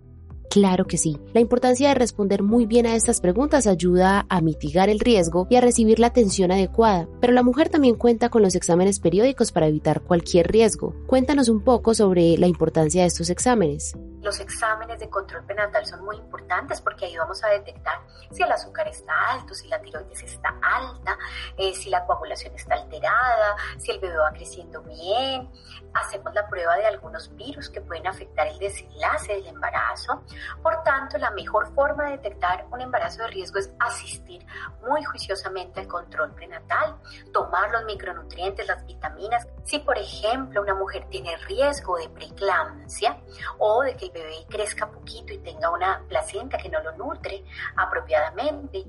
Claro 0.49 0.85
que 0.85 0.97
sí. 0.97 1.17
La 1.33 1.41
importancia 1.41 1.89
de 1.89 1.95
responder 1.95 2.41
muy 2.41 2.65
bien 2.65 2.85
a 2.85 2.95
estas 2.95 3.21
preguntas 3.21 3.67
ayuda 3.67 4.25
a 4.29 4.41
mitigar 4.41 4.89
el 4.89 4.99
riesgo 4.99 5.47
y 5.49 5.55
a 5.55 5.61
recibir 5.61 5.99
la 5.99 6.07
atención 6.07 6.51
adecuada, 6.51 7.07
pero 7.19 7.33
la 7.33 7.43
mujer 7.43 7.69
también 7.69 7.95
cuenta 7.95 8.29
con 8.29 8.41
los 8.41 8.55
exámenes 8.55 8.99
periódicos 8.99 9.51
para 9.51 9.67
evitar 9.67 10.01
cualquier 10.01 10.51
riesgo. 10.51 10.95
Cuéntanos 11.05 11.49
un 11.49 11.61
poco 11.63 11.93
sobre 11.93 12.37
la 12.37 12.47
importancia 12.47 13.01
de 13.01 13.07
estos 13.07 13.29
exámenes 13.29 13.93
los 14.27 14.41
exámenes 14.41 14.99
de 14.99 15.09
control 15.09 15.45
prenatal 15.45 15.85
son 15.85 16.03
muy 16.03 16.17
importantes 16.17 16.81
porque 16.81 17.05
ahí 17.05 17.15
vamos 17.15 17.41
a 17.45 17.47
detectar 17.47 18.01
si 18.29 18.43
el 18.43 18.51
azúcar 18.51 18.85
está 18.89 19.13
alto, 19.29 19.53
si 19.53 19.69
la 19.69 19.79
tiroides 19.79 20.21
está 20.21 20.53
alta, 20.61 21.17
eh, 21.55 21.73
si 21.73 21.89
la 21.89 22.05
coagulación 22.05 22.53
está 22.53 22.75
alterada, 22.75 23.55
si 23.77 23.91
el 23.91 23.99
bebé 23.99 24.17
va 24.17 24.31
creciendo 24.31 24.81
bien. 24.81 25.49
Hacemos 25.93 26.33
la 26.33 26.45
prueba 26.49 26.75
de 26.75 26.85
algunos 26.85 27.33
virus 27.37 27.69
que 27.69 27.79
pueden 27.79 28.05
afectar 28.05 28.47
el 28.47 28.59
desenlace 28.59 29.35
del 29.35 29.47
embarazo. 29.47 30.21
Por 30.61 30.83
tanto, 30.83 31.17
la 31.17 31.31
mejor 31.31 31.73
forma 31.73 32.03
de 32.05 32.17
detectar 32.17 32.67
un 32.69 32.81
embarazo 32.81 33.23
de 33.23 33.29
riesgo 33.29 33.59
es 33.59 33.71
asistir 33.79 34.45
muy 34.85 35.05
juiciosamente 35.05 35.79
al 35.79 35.87
control 35.87 36.33
prenatal, 36.33 36.97
tomar 37.31 37.71
los 37.71 37.85
micronutrientes, 37.85 38.67
las 38.67 38.85
vitaminas. 38.85 39.47
Si, 39.63 39.79
por 39.79 39.97
ejemplo, 39.97 40.61
una 40.61 40.75
mujer 40.75 41.07
tiene 41.09 41.37
riesgo 41.47 41.97
de 41.97 42.09
preeclampsia 42.09 43.17
o 43.57 43.81
de 43.83 43.95
que 43.95 44.07
el 44.07 44.11
bebé 44.17 44.45
crezca 44.49 44.91
poquito 44.91 45.33
y 45.33 45.39
tenga 45.39 45.69
una 45.71 46.03
placenta 46.07 46.57
que 46.57 46.69
no 46.69 46.81
lo 46.81 46.91
nutre 46.93 47.43
apropiadamente, 47.75 48.85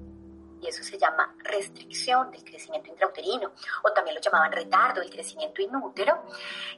y 0.60 0.68
eso 0.68 0.82
se 0.82 0.98
llama 0.98 1.34
restricción 1.38 2.30
del 2.30 2.44
crecimiento 2.44 2.88
intrauterino 2.88 3.52
o 3.82 3.92
también 3.92 4.16
lo 4.16 4.20
llamaban 4.20 4.52
retardo 4.52 5.00
del 5.00 5.10
crecimiento 5.10 5.62
inútero. 5.62 6.24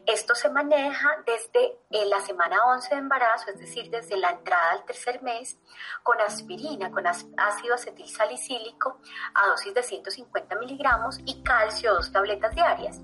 Esto 0.06 0.34
se 0.34 0.50
maneja 0.50 1.08
desde 1.26 1.78
eh, 1.90 2.06
la 2.06 2.20
semana 2.20 2.64
11 2.66 2.94
de 2.94 3.00
embarazo, 3.00 3.50
es 3.50 3.58
decir, 3.58 3.90
desde 3.90 4.16
la 4.16 4.30
entrada 4.30 4.72
al 4.72 4.84
tercer 4.84 5.22
mes, 5.22 5.58
con 6.02 6.20
aspirina, 6.20 6.90
con 6.90 7.06
ácido 7.06 7.74
acetil 7.74 8.08
salicílico 8.08 9.00
a 9.34 9.46
dosis 9.48 9.74
de 9.74 9.82
150 9.82 10.56
miligramos 10.56 11.18
y 11.24 11.42
calcio, 11.42 11.94
dos 11.94 12.12
tabletas 12.12 12.54
diarias. 12.54 13.00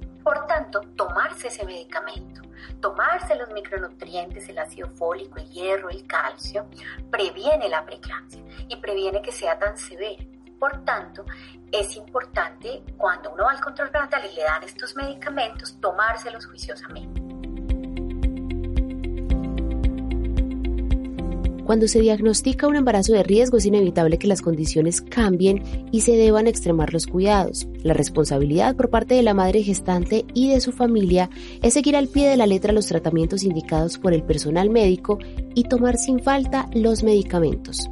Ese 1.47 1.65
medicamento, 1.65 2.43
tomarse 2.81 3.37
los 3.37 3.49
micronutrientes, 3.53 4.49
el 4.49 4.59
ácido 4.59 4.89
fólico, 4.91 5.39
el 5.39 5.49
hierro, 5.49 5.89
el 5.91 6.05
calcio, 6.05 6.67
previene 7.09 7.69
la 7.69 7.85
preeclampsia 7.87 8.43
y 8.69 8.75
previene 8.77 9.23
que 9.23 9.31
sea 9.31 9.57
tan 9.57 9.79
severa. 9.79 10.25
Por 10.59 10.85
tanto, 10.85 11.25
es 11.71 11.97
importante 11.97 12.83
cuando 12.97 13.33
uno 13.33 13.45
va 13.45 13.53
al 13.53 13.61
control 13.61 13.91
prenatal 13.91 14.23
y 14.29 14.35
le 14.35 14.43
dan 14.43 14.65
estos 14.65 14.97
medicamentos, 14.97 15.81
tomárselos 15.81 16.47
juiciosamente. 16.47 17.26
Cuando 21.67 21.89
se 21.89 22.01
diagnostica 22.01 22.69
un 22.69 22.77
embarazo 22.77 23.13
de 23.13 23.25
riesgo 23.25 23.57
es 23.57 23.67
inevitable 23.67 24.19
que 24.19 24.29
las 24.29 24.41
condiciones 24.41 25.01
cambien 25.01 25.65
y 25.91 26.03
se 26.03 26.13
deban 26.13 26.47
extremar 26.47 26.93
los 26.93 27.09
cuidados. 27.09 27.67
La 27.83 27.93
responsabilidad 27.93 28.77
por 28.77 28.89
parte 28.89 29.17
de 29.17 29.25
la 29.25 29.35
madre 29.35 29.65
gestante 29.65 30.25
y 30.33 30.49
de 30.49 30.61
su 30.61 30.71
familia 30.71 31.29
es 31.63 31.75
seguir 31.75 31.97
al 31.97 32.07
pie 32.07 32.29
de 32.29 32.37
la 32.37 32.47
letra 32.47 32.73
los 32.73 32.87
tratamientos 32.87 33.43
indicados 33.43 33.99
por 33.99 34.13
el 34.15 34.23
personal 34.23 34.71
médico 34.71 35.19
y 35.57 35.65
tomar 35.65 35.97
sin 35.97 36.21
falta 36.21 36.71
los 36.73 37.03
medicamentos. 37.03 37.91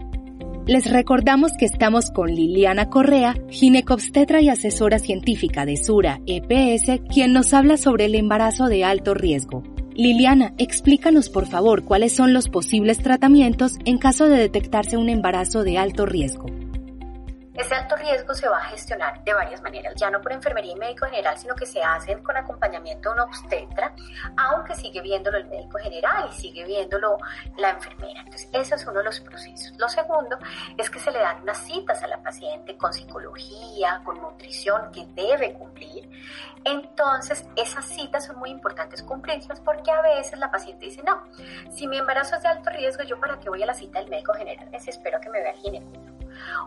Les 0.69 0.89
recordamos 0.89 1.51
que 1.59 1.65
estamos 1.65 2.13
con 2.13 2.33
Liliana 2.33 2.89
Correa, 2.91 3.35
ginecobstetra 3.51 4.41
y 4.41 4.51
asesora 4.51 5.01
científica 5.01 5.67
de 5.67 5.77
Sura 5.79 6.21
EPS, 6.27 7.01
quien 7.13 7.33
nos 7.33 7.53
habla 7.53 7.77
sobre 7.77 8.05
el 8.05 8.15
embarazo 8.15 8.67
de 8.67 8.85
alto 8.85 9.15
riesgo. 9.15 9.74
Liliana, 9.95 10.55
explícanos 10.59 11.29
por 11.29 11.47
favor 11.47 11.85
cuáles 11.85 12.17
son 12.17 12.33
los 12.33 12.49
posibles 12.49 12.99
tratamientos 12.99 13.79
en 13.85 13.99
caso 13.99 14.29
de 14.29 14.39
detectarse 14.39 14.97
un 14.97 15.09
embarazo 15.09 15.63
de 15.63 15.79
alto 15.79 16.05
riesgo. 16.05 16.47
Ese 17.55 17.73
alto 17.73 17.95
riesgo 17.95 18.35
se 18.35 18.49
va 18.49 18.59
a 18.59 18.65
gestionar 18.65 19.23
de 19.23 19.33
varias 19.33 19.63
maneras, 19.63 19.95
ya 19.97 20.11
no 20.11 20.21
por 20.21 20.33
enfermería 20.33 20.73
y 20.73 20.77
médico 20.77 21.07
general, 21.07 21.39
sino 21.39 21.55
que 21.55 21.67
se 21.67 21.81
hacen 21.81 22.21
con 22.25 22.37
acompañamiento 22.37 23.11
de 23.11 23.15
un 23.15 23.21
obstetra, 23.21 23.95
aunque 24.37 24.75
sigue 24.75 25.01
viéndolo 25.01 25.39
el 25.39 25.47
médico 25.47 25.79
general 25.79 26.29
y 26.31 26.35
sigue 26.35 26.65
viéndolo 26.65 27.17
la 27.57 27.71
enfermera. 27.71 28.23
Entonces, 28.23 28.49
ese 28.53 28.75
es 28.75 28.87
uno 28.87 28.99
de 28.99 29.05
los 29.05 29.21
procesos. 29.21 29.73
Lo 29.79 29.89
segundo 29.89 30.37
es 30.77 30.91
que 30.91 30.99
se 30.99 31.13
le 31.13 31.21
dan 31.21 31.43
unas 31.43 31.59
citas 31.59 32.03
a 32.03 32.09
la 32.09 32.21
paciente 32.25 32.77
con 32.77 32.93
psicología, 32.93 34.01
con 34.05 34.21
nutrición 34.21 34.91
que 34.91 35.07
debe 35.15 35.53
cumplir. 35.55 36.11
Entonces, 36.65 37.47
esas 37.55 37.85
citas 37.85 38.27
son 38.27 38.37
muy 38.39 38.51
importantes 38.51 39.01
cumplirlas 39.03 39.61
porque 39.61 39.93
a 39.93 40.03
veces 40.03 40.41
la 40.41 40.51
paciente 40.51 40.87
dice, 40.87 41.05
no, 41.05 41.23
si 41.71 41.87
mi 41.87 41.99
embarazo 41.99 42.35
es 42.35 42.43
de 42.43 42.49
alto 42.49 42.71
riesgo, 42.71 43.05
yo 43.05 43.21
para 43.21 43.39
qué 43.39 43.49
voy 43.49 43.63
a 43.63 43.67
la 43.67 43.75
cita 43.75 44.01
del 44.01 44.11
médico 44.11 44.35
general, 44.35 44.69
es 44.73 44.89
espero 44.89 45.21
que 45.21 45.31
me 45.31 45.41
vea 45.41 45.53
el 45.53 45.59
ginecólogo 45.59 46.14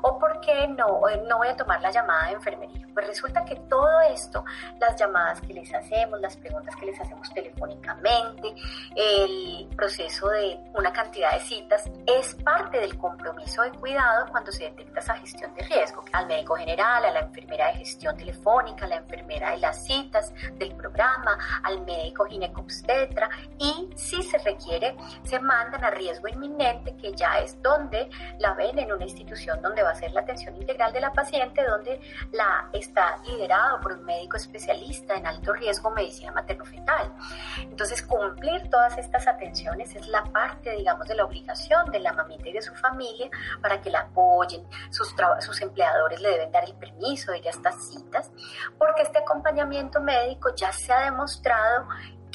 o 0.02 0.18
por 0.20 0.40
qué 0.42 0.68
no, 0.68 1.08
eh, 1.10 1.24
no 1.28 1.38
voy 1.38 1.48
a 1.48 1.56
tomar 1.56 1.82
la 1.82 1.92
llamada 1.92 2.28
de 2.28 2.34
enfermería. 2.34 2.88
Pues 2.94 3.08
resulta 3.08 3.46
que 3.46 3.56
todo 3.56 4.02
esto, 4.12 4.44
las 4.80 5.00
llamadas 5.00 5.42
que 5.42 5.54
les 5.54 5.72
hacemos, 5.74 6.20
las 6.20 6.36
preguntas 6.38 6.76
que 6.76 6.88
les 6.88 7.00
hacemos 7.00 7.32
telefónicamente, 7.32 8.56
el 8.96 9.68
proceso 9.76 10.30
de 10.30 10.60
una 10.74 10.92
cantidad 10.92 11.34
de 11.34 11.40
citas, 11.42 11.90
es 12.08 12.34
parte 12.36 12.80
del 12.80 12.98
compromiso 12.98 13.62
de 13.62 13.72
cuidado 13.72 14.26
cuando 14.32 14.52
se 14.52 14.66
detecta 14.66 15.00
esa 15.00 15.16
gestión 15.18 15.54
de 15.56 15.64
riesgo. 15.64 16.04
Al 16.12 16.28
médico 16.28 16.56
general, 16.56 17.06
a 17.06 17.12
la 17.12 17.20
enfermera 17.20 17.68
de 17.68 17.80
gestión 17.80 18.18
telefónica, 18.18 18.86
a 18.86 18.90
la 18.90 18.96
enfermera 18.98 19.52
de 19.52 19.58
las 19.58 19.86
citas 19.86 20.34
del 20.58 20.76
programa, 20.76 21.38
al 21.64 21.86
médico 21.86 22.26
ginecobstetra 22.26 23.30
y 23.60 23.90
si 23.96 24.24
se 24.24 24.38
requiere, 24.40 24.96
se 25.24 25.40
mandan 25.40 25.84
a 25.84 25.90
riesgo 25.92 26.28
inminente, 26.28 26.96
que 26.98 27.14
ya 27.14 27.40
es 27.40 27.62
donde 27.62 28.10
la 28.40 28.54
ven 28.54 28.80
en 28.80 28.92
una 28.92 29.04
institución 29.04 29.57
donde 29.62 29.84
va 29.84 29.92
a 29.92 29.96
ser 29.96 30.12
la 30.12 30.22
atención 30.22 30.56
integral 30.56 30.94
de 30.94 31.02
la 31.02 31.12
paciente, 31.12 31.64
donde 31.64 32.00
la 32.32 32.70
está 32.74 33.18
liderado 33.26 33.80
por 33.82 33.94
un 33.94 34.06
médico 34.06 34.38
especialista 34.38 35.16
en 35.16 35.28
alto 35.28 35.54
riesgo 35.54 35.90
medicina 35.92 36.32
materno-fetal. 36.32 37.14
Entonces, 37.62 38.02
cumplir 38.02 38.70
todas 38.70 38.98
estas 38.98 39.28
atenciones 39.28 39.96
es 39.96 40.08
la 40.08 40.24
parte, 40.24 40.72
digamos, 40.72 41.08
de 41.08 41.16
la 41.16 41.26
obligación 41.26 41.92
de 41.92 42.00
la 42.00 42.14
mamita 42.14 42.50
y 42.50 42.54
de 42.54 42.62
su 42.62 42.74
familia 42.76 43.30
para 43.62 43.82
que 43.82 43.90
la 43.90 44.02
apoyen. 44.02 44.66
Sus, 44.90 45.14
sus 45.40 45.62
empleadores 45.62 46.20
le 46.22 46.30
deben 46.30 46.52
dar 46.52 46.64
el 46.64 46.76
permiso 46.76 47.32
de 47.32 47.40
ir 47.40 47.48
a 47.48 47.52
estas 47.52 47.88
citas, 47.88 48.32
porque 48.78 49.04
este 49.04 49.20
acompañamiento 49.20 50.02
médico 50.02 50.54
ya 50.56 50.72
se 50.72 50.94
ha 50.94 51.02
demostrado 51.02 51.88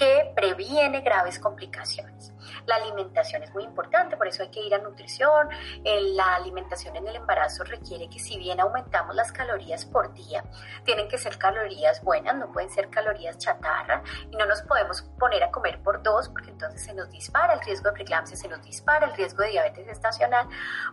que 0.03 0.33
previene 0.35 1.01
graves 1.03 1.39
complicaciones. 1.39 2.33
La 2.67 2.75
alimentación 2.75 3.45
es 3.45 3.55
muy 3.55 3.63
importante, 3.63 4.17
por 4.17 4.27
eso 4.27 4.43
hay 4.43 4.49
que 4.49 4.61
ir 4.61 4.75
a 4.75 4.79
nutrición. 4.79 5.49
La 5.85 6.35
alimentación 6.35 6.97
en 6.97 7.07
el 7.07 7.15
embarazo 7.15 7.63
requiere 7.63 8.09
que 8.09 8.19
si 8.19 8.37
bien 8.37 8.59
aumentamos 8.59 9.15
las 9.15 9.31
calorías 9.31 9.85
por 9.85 10.13
día, 10.13 10.43
tienen 10.85 11.07
que 11.07 11.19
ser 11.19 11.39
calorías 11.39 12.03
buenas, 12.03 12.35
no 12.35 12.51
pueden 12.51 12.69
ser 12.69 12.91
calorías 12.91 13.39
chatarra 13.39 14.03
y 14.29 14.37
no 14.37 14.45
nos 14.47 14.63
podemos 14.63 15.03
poner 15.21 15.45
a 15.45 15.53
comer 15.53 15.81
por 15.83 16.03
dos 16.03 16.29
porque 16.31 16.51
entonces 16.51 16.83
se 16.83 16.95
nos 16.95 17.09
dispara 17.09 17.55
el 17.55 17.61
riesgo 17.61 17.91
de 17.91 17.93
preeclampsia, 17.93 18.37
se 18.37 18.49
nos 18.49 18.61
dispara 18.65 19.07
el 19.07 19.15
riesgo 19.15 19.45
de 19.45 19.51
diabetes 19.51 19.87
estacional. 19.87 20.49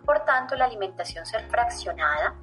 Por 0.05 0.23
tanto, 0.23 0.55
la 0.55 0.65
alimentación 0.65 1.25
ser 1.25 1.49
fraccionada, 1.49 2.35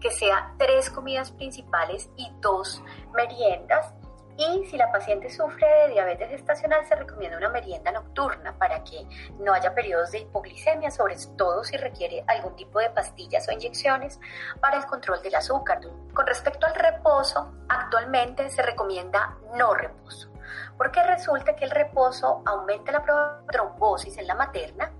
que 0.00 0.10
sea 0.10 0.54
tres 0.58 0.88
comidas 0.88 1.32
principales 1.32 2.08
y 2.16 2.32
dos 2.40 2.82
meriendas 3.12 3.92
y 4.36 4.66
si 4.66 4.76
la 4.76 4.90
paciente 4.90 5.30
sufre 5.30 5.66
de 5.66 5.92
diabetes 5.92 6.32
estacional, 6.32 6.84
se 6.86 6.96
recomienda 6.96 7.38
una 7.38 7.50
merienda 7.50 7.92
nocturna 7.92 8.56
para 8.58 8.82
que 8.82 9.06
no 9.38 9.52
haya 9.52 9.74
periodos 9.74 10.10
de 10.10 10.20
hipoglicemia, 10.20 10.90
sobre 10.90 11.16
todo 11.36 11.62
si 11.64 11.76
requiere 11.76 12.24
algún 12.26 12.56
tipo 12.56 12.80
de 12.80 12.90
pastillas 12.90 13.48
o 13.48 13.52
inyecciones 13.52 14.18
para 14.60 14.78
el 14.78 14.86
control 14.86 15.22
del 15.22 15.34
azúcar. 15.34 15.80
Con 16.12 16.26
respecto 16.26 16.66
al 16.66 16.74
reposo, 16.74 17.52
actualmente 17.68 18.50
se 18.50 18.62
recomienda 18.62 19.36
no 19.54 19.74
reposo 19.74 20.34
porque 20.76 21.02
resulta 21.02 21.54
que 21.54 21.64
el 21.64 21.70
reposo 21.70 22.42
aumenta 22.44 22.92
la 22.92 23.02
probabilidad 23.02 23.40
de 23.42 23.52
trombosis 23.52 24.18
en 24.18 24.26
la 24.26 24.34
materna, 24.34 24.92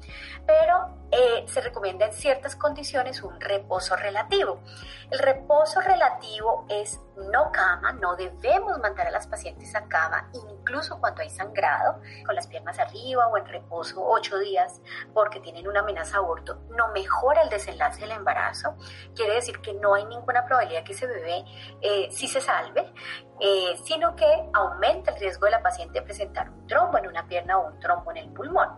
pero 0.47 1.05
eh, 1.11 1.45
se 1.47 1.61
recomienda 1.61 2.07
en 2.07 2.13
ciertas 2.13 2.57
condiciones 2.57 3.23
un 3.23 3.41
reposo 3.41 3.97
relativo. 3.97 4.61
El 5.11 5.19
reposo 5.19 5.81
relativo 5.81 6.67
es 6.69 7.01
no 7.17 7.53
cama, 7.53 7.93
no 7.93 8.17
debemos 8.17 8.79
mandar 8.81 9.07
a 9.07 9.11
las 9.11 9.27
pacientes 9.27 9.75
a 9.77 9.87
cama, 9.87 10.29
incluso 10.33 10.99
cuando 10.99 11.23
hay 11.23 11.31
sangrado, 11.31 12.01
con 12.27 12.35
las 12.35 12.47
piernas 12.49 12.79
arriba 12.79 13.29
o 13.29 13.37
en 13.37 13.47
reposo 13.47 14.05
ocho 14.05 14.39
días 14.39 14.81
porque 15.13 15.41
tienen 15.41 15.69
una 15.69 15.81
amenaza 15.81 16.17
aborto, 16.17 16.63
no 16.71 16.89
mejora 16.89 17.43
el 17.43 17.49
desenlace 17.49 18.01
del 18.01 18.13
embarazo. 18.13 18.75
Quiere 19.15 19.35
decir 19.35 19.61
que 19.61 19.75
no 19.75 19.95
hay 19.95 20.05
ninguna 20.07 20.45
probabilidad 20.45 20.85
que 20.85 20.93
ese 20.93 21.07
bebé 21.07 21.45
eh, 21.81 22.09
sí 22.11 22.27
se 22.27 22.41
salve, 22.41 22.93
eh, 23.41 23.77
sino 23.85 24.15
que 24.17 24.27
aumenta 24.53 25.13
el 25.13 25.21
riesgo 25.21 25.47
de 25.47 25.53
la 25.53 25.63
paciente 25.64 26.00
presentar 26.03 26.50
un 26.50 26.64
trombo 26.68 26.98
en 26.98 27.09
una 27.09 27.27
pierna 27.27 27.59
o 27.59 27.72
un 27.72 27.81
trombo 27.81 28.12
en 28.12 28.18
el 28.18 28.29
pulmón. 28.29 28.68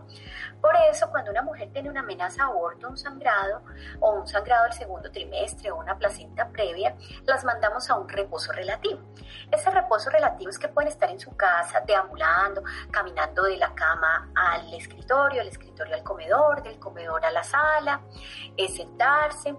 Por 0.61 0.75
eso, 0.91 1.09
cuando 1.09 1.31
una 1.31 1.41
mujer 1.41 1.69
tiene 1.71 1.89
una 1.89 2.01
amenaza 2.01 2.43
de 2.43 2.49
aborto, 2.49 2.89
un 2.89 2.97
sangrado 2.97 3.61
o 3.99 4.11
un 4.11 4.27
sangrado 4.27 4.63
del 4.63 4.73
segundo 4.73 5.11
trimestre 5.11 5.71
o 5.71 5.77
una 5.77 5.97
placenta 5.97 6.49
previa, 6.49 6.95
las 7.25 7.43
mandamos 7.43 7.89
a 7.89 7.95
un 7.95 8.07
reposo 8.09 8.51
relativo. 8.51 8.99
Ese 9.51 9.69
reposo 9.69 10.09
relativo 10.09 10.49
es 10.49 10.59
que 10.59 10.67
pueden 10.67 10.89
estar 10.89 11.09
en 11.09 11.19
su 11.19 11.35
casa 11.35 11.81
deambulando, 11.85 12.63
caminando 12.91 13.43
de 13.43 13.57
la 13.57 13.73
cama 13.73 14.31
al 14.35 14.73
escritorio, 14.73 15.39
del 15.39 15.49
escritorio 15.49 15.95
al 15.95 16.03
comedor, 16.03 16.63
del 16.63 16.79
comedor 16.79 17.25
a 17.25 17.31
la 17.31 17.43
sala, 17.43 18.01
sentarse, 18.67 19.55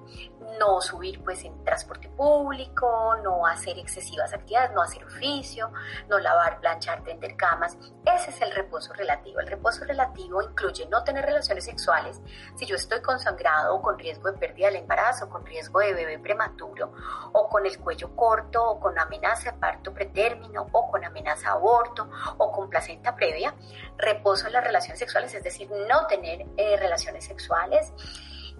no 0.58 0.80
subir 0.80 1.22
pues 1.22 1.44
en 1.44 1.64
transporte 1.64 2.08
público, 2.08 3.16
no 3.22 3.46
hacer 3.46 3.78
excesivas 3.78 4.32
actividades, 4.32 4.72
no 4.72 4.82
hacer 4.82 5.04
oficio, 5.04 5.72
no 6.08 6.18
lavar, 6.18 6.60
planchar, 6.60 7.02
tender 7.02 7.36
camas. 7.36 7.76
Ese 8.04 8.30
es 8.30 8.40
el 8.40 8.52
reposo 8.54 8.92
relativo. 8.92 9.40
El 9.40 9.46
reposo 9.46 9.84
relativo 9.84 10.42
incluye 10.42 10.86
no 10.88 11.04
tener 11.04 11.24
relaciones 11.24 11.64
sexuales 11.64 12.20
si 12.56 12.66
yo 12.66 12.76
estoy 12.76 13.00
consangrado 13.00 13.74
o 13.74 13.82
con 13.82 13.98
riesgo 13.98 14.30
de 14.30 14.38
pérdida 14.38 14.66
del 14.66 14.76
embarazo, 14.76 15.28
con 15.28 15.44
riesgo 15.44 15.80
de 15.80 15.94
bebé 15.94 16.18
prematuro, 16.18 16.92
o 17.32 17.48
con 17.48 17.66
el 17.66 17.78
cuello 17.78 18.14
corto, 18.14 18.62
o 18.62 18.80
con 18.80 18.98
amenaza 18.98 19.52
de 19.52 19.58
parto 19.58 19.92
pretérmino, 19.92 20.66
o 20.72 20.90
con 20.90 21.04
amenaza 21.04 21.42
de 21.42 21.56
aborto, 21.56 22.08
o 22.38 22.52
con 22.52 22.68
placenta 22.68 23.14
previa. 23.14 23.54
Reposo 23.96 24.46
en 24.46 24.52
las 24.52 24.64
relaciones 24.64 24.98
sexuales, 24.98 25.34
es 25.34 25.42
decir, 25.42 25.70
no 25.70 26.06
tener 26.06 26.46
eh, 26.56 26.76
relaciones 26.76 27.24
sexuales 27.24 27.92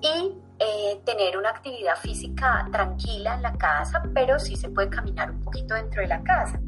y 0.00 0.38
eh, 0.58 1.00
tener 1.04 1.36
una 1.36 1.50
actividad 1.50 1.96
física 1.96 2.66
tranquila 2.70 3.34
en 3.34 3.42
la 3.42 3.52
casa, 3.54 4.02
pero 4.14 4.38
sí 4.38 4.56
se 4.56 4.68
puede 4.68 4.88
caminar 4.88 5.30
un 5.30 5.42
poquito 5.42 5.74
dentro 5.74 6.02
de 6.02 6.08
la 6.08 6.22
casa. 6.22 6.60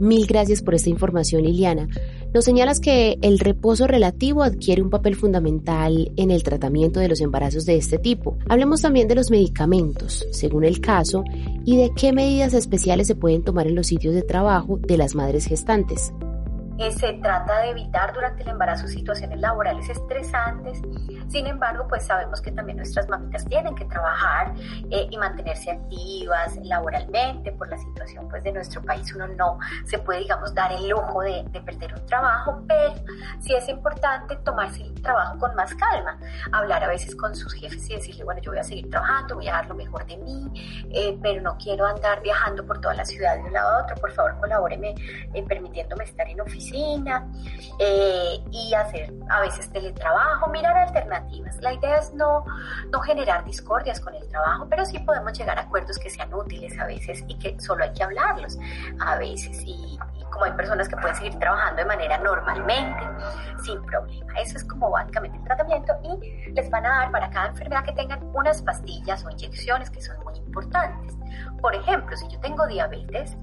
Mil 0.00 0.26
gracias 0.26 0.62
por 0.62 0.74
esta 0.74 0.88
información, 0.88 1.42
Liliana. 1.42 1.86
Nos 2.32 2.46
señalas 2.46 2.80
que 2.80 3.18
el 3.20 3.38
reposo 3.38 3.86
relativo 3.86 4.42
adquiere 4.42 4.80
un 4.80 4.88
papel 4.88 5.14
fundamental 5.14 6.10
en 6.16 6.30
el 6.30 6.42
tratamiento 6.42 7.00
de 7.00 7.08
los 7.08 7.20
embarazos 7.20 7.66
de 7.66 7.76
este 7.76 7.98
tipo. 7.98 8.38
Hablemos 8.48 8.80
también 8.80 9.08
de 9.08 9.14
los 9.14 9.30
medicamentos, 9.30 10.26
según 10.30 10.64
el 10.64 10.80
caso, 10.80 11.22
y 11.66 11.76
de 11.76 11.90
qué 11.94 12.14
medidas 12.14 12.54
especiales 12.54 13.08
se 13.08 13.14
pueden 13.14 13.42
tomar 13.42 13.66
en 13.66 13.74
los 13.74 13.88
sitios 13.88 14.14
de 14.14 14.22
trabajo 14.22 14.78
de 14.78 14.96
las 14.96 15.14
madres 15.14 15.44
gestantes. 15.44 16.12
Eh, 16.80 16.92
se 16.92 17.12
trata 17.12 17.60
de 17.60 17.72
evitar 17.72 18.14
durante 18.14 18.42
el 18.42 18.48
embarazo 18.48 18.88
situaciones 18.88 19.38
laborales 19.38 19.86
estresantes. 19.90 20.80
Sin 21.28 21.46
embargo, 21.46 21.86
pues 21.86 22.06
sabemos 22.06 22.40
que 22.40 22.52
también 22.52 22.78
nuestras 22.78 23.06
mamitas 23.06 23.44
tienen 23.44 23.74
que 23.74 23.84
trabajar 23.84 24.54
eh, 24.90 25.06
y 25.10 25.18
mantenerse 25.18 25.72
activas 25.72 26.56
laboralmente 26.64 27.52
por 27.52 27.68
la 27.68 27.76
situación 27.76 28.26
pues 28.30 28.44
de 28.44 28.52
nuestro 28.52 28.80
país. 28.80 29.14
Uno 29.14 29.28
no 29.28 29.58
se 29.84 29.98
puede, 29.98 30.20
digamos, 30.20 30.54
dar 30.54 30.72
el 30.72 30.88
lujo 30.88 31.20
de, 31.20 31.44
perder 31.66 31.92
un 31.92 32.06
trabajo, 32.06 32.62
pero 32.66 32.94
sí 33.40 33.54
es 33.54 33.68
importante 33.68 34.36
tomarse 34.36 34.80
el 34.82 35.02
trabajo 35.02 35.38
con 35.38 35.54
más 35.54 35.74
calma, 35.74 36.18
hablar 36.50 36.82
a 36.82 36.88
veces 36.88 37.14
con 37.14 37.36
sus 37.36 37.52
jefes 37.52 37.90
y 37.90 37.96
decirle, 37.96 38.24
bueno, 38.24 38.40
yo 38.40 38.52
voy 38.52 38.60
a 38.60 38.64
seguir 38.64 38.88
trabajando, 38.88 39.34
voy 39.34 39.48
a 39.48 39.52
dar 39.52 39.66
lo 39.66 39.74
mejor 39.74 40.06
de 40.06 40.16
mí, 40.16 40.50
eh, 40.94 41.18
pero 41.20 41.42
no 41.42 41.58
quiero 41.58 41.84
andar 41.84 42.22
viajando 42.22 42.64
por 42.64 42.80
toda 42.80 42.94
la 42.94 43.04
ciudad 43.04 43.36
de 43.36 43.42
un 43.42 43.52
lado 43.52 43.68
a 43.68 43.82
otro, 43.84 43.96
por 43.96 44.10
favor 44.12 44.38
colabóreme 44.40 44.94
permitiéndome 45.46 46.04
estar 46.04 46.28
en 46.28 46.40
oficina 46.40 46.69
eh, 46.72 48.38
y 48.50 48.74
hacer 48.74 49.12
a 49.28 49.40
veces 49.40 49.70
teletrabajo, 49.70 50.50
mirar 50.50 50.76
alternativas. 50.76 51.56
La 51.62 51.72
idea 51.72 51.96
es 51.96 52.12
no, 52.14 52.44
no 52.92 53.00
generar 53.00 53.44
discordias 53.44 54.00
con 54.00 54.14
el 54.14 54.26
trabajo, 54.28 54.66
pero 54.68 54.84
sí 54.84 54.98
podemos 54.98 55.38
llegar 55.38 55.58
a 55.58 55.62
acuerdos 55.62 55.98
que 55.98 56.10
sean 56.10 56.32
útiles 56.34 56.78
a 56.78 56.86
veces 56.86 57.24
y 57.26 57.38
que 57.38 57.58
solo 57.60 57.84
hay 57.84 57.92
que 57.92 58.02
hablarlos 58.02 58.58
a 59.00 59.16
veces. 59.16 59.62
Y, 59.64 59.98
como 60.30 60.44
hay 60.44 60.52
personas 60.52 60.88
que 60.88 60.96
pueden 60.96 61.14
seguir 61.16 61.38
trabajando 61.38 61.76
de 61.76 61.84
manera 61.84 62.18
normalmente, 62.18 63.02
sin 63.62 63.82
problema. 63.82 64.32
Eso 64.40 64.56
es 64.56 64.64
como 64.64 64.90
básicamente 64.90 65.38
el 65.38 65.44
tratamiento 65.44 65.92
y 66.02 66.50
les 66.52 66.70
van 66.70 66.86
a 66.86 66.88
dar 66.88 67.10
para 67.10 67.30
cada 67.30 67.48
enfermedad 67.48 67.84
que 67.84 67.92
tengan 67.92 68.20
unas 68.34 68.62
pastillas 68.62 69.24
o 69.24 69.30
inyecciones 69.30 69.90
que 69.90 70.00
son 70.00 70.18
muy 70.24 70.36
importantes. 70.38 71.16
Por 71.60 71.74
ejemplo, 71.74 72.16
si 72.16 72.28
yo 72.28 72.40
tengo 72.40 72.66
diabetes 72.66 73.36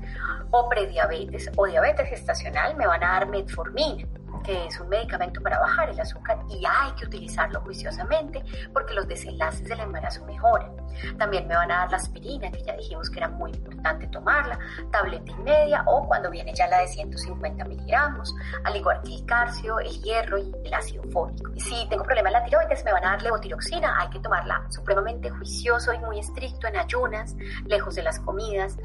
o 0.51 0.69
prediabetes 0.69 1.51
o 1.55 1.65
diabetes 1.67 2.09
gestacional, 2.09 2.75
me 2.75 2.87
van 2.87 3.03
a 3.03 3.07
dar 3.13 3.27
metformina 3.27 4.07
que 4.47 4.65
es 4.65 4.79
un 4.79 4.87
medicamento 4.87 5.41
para 5.41 5.59
bajar 5.59 5.89
el 5.89 5.99
azúcar 5.99 6.39
y 6.49 6.63
hay 6.65 6.91
que 6.93 7.05
utilizarlo 7.05 7.59
juiciosamente 7.61 8.41
porque 8.71 8.93
los 8.93 9.05
desenlaces 9.05 9.67
del 9.67 9.81
embarazo 9.81 10.25
mejoran. 10.25 10.71
También 11.19 11.47
me 11.47 11.55
van 11.55 11.69
a 11.69 11.79
dar 11.79 11.91
la 11.91 11.97
aspirina, 11.97 12.49
que 12.49 12.63
ya 12.63 12.73
dijimos 12.75 13.09
que 13.09 13.19
era 13.19 13.27
muy 13.27 13.51
importante 13.51 14.07
tomarla, 14.07 14.57
tableta 14.89 15.31
y 15.31 15.43
media 15.43 15.83
o 15.85 16.07
cuando 16.07 16.31
viene 16.31 16.53
ya 16.55 16.67
la 16.67 16.79
de 16.79 16.87
150 16.87 17.65
miligramos, 17.65 18.33
al 18.63 18.75
igual 18.77 19.01
que 19.03 19.15
el 19.15 19.25
calcio, 19.25 19.79
el 19.79 20.01
hierro 20.01 20.37
y 20.37 20.49
el 20.63 20.73
ácido 20.73 21.03
fólico. 21.11 21.51
Si 21.57 21.87
tengo 21.89 22.05
problema 22.05 22.29
en 22.29 22.33
la 22.33 22.43
tiroides, 22.45 22.85
me 22.85 22.93
van 22.93 23.03
a 23.03 23.09
dar 23.09 23.21
levotiroxina, 23.21 23.99
hay 23.99 24.09
que 24.09 24.19
tomarla 24.19 24.65
supremamente 24.69 25.29
juicioso 25.29 25.93
y 25.93 25.99
muy 25.99 26.19
estricto 26.19 26.67
en 26.67 26.77
ayunas, 26.77 27.35
lejos 27.65 27.95
de 27.95 28.03
las 28.03 28.17
comidas. 28.21 28.77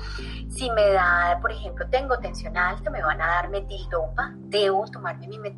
Si 0.51 0.69
me 0.73 0.91
da, 0.91 1.39
por 1.41 1.53
ejemplo, 1.53 1.89
tengo 1.89 2.19
tensión 2.19 2.57
alta, 2.57 2.91
me 2.91 3.01
van 3.01 3.23
a 3.23 3.27
dar 3.29 3.49
metildopa, 3.49 4.33
debo 4.35 4.85
tomarme 4.91 5.29
mi 5.29 5.39
metildopa 5.39 5.52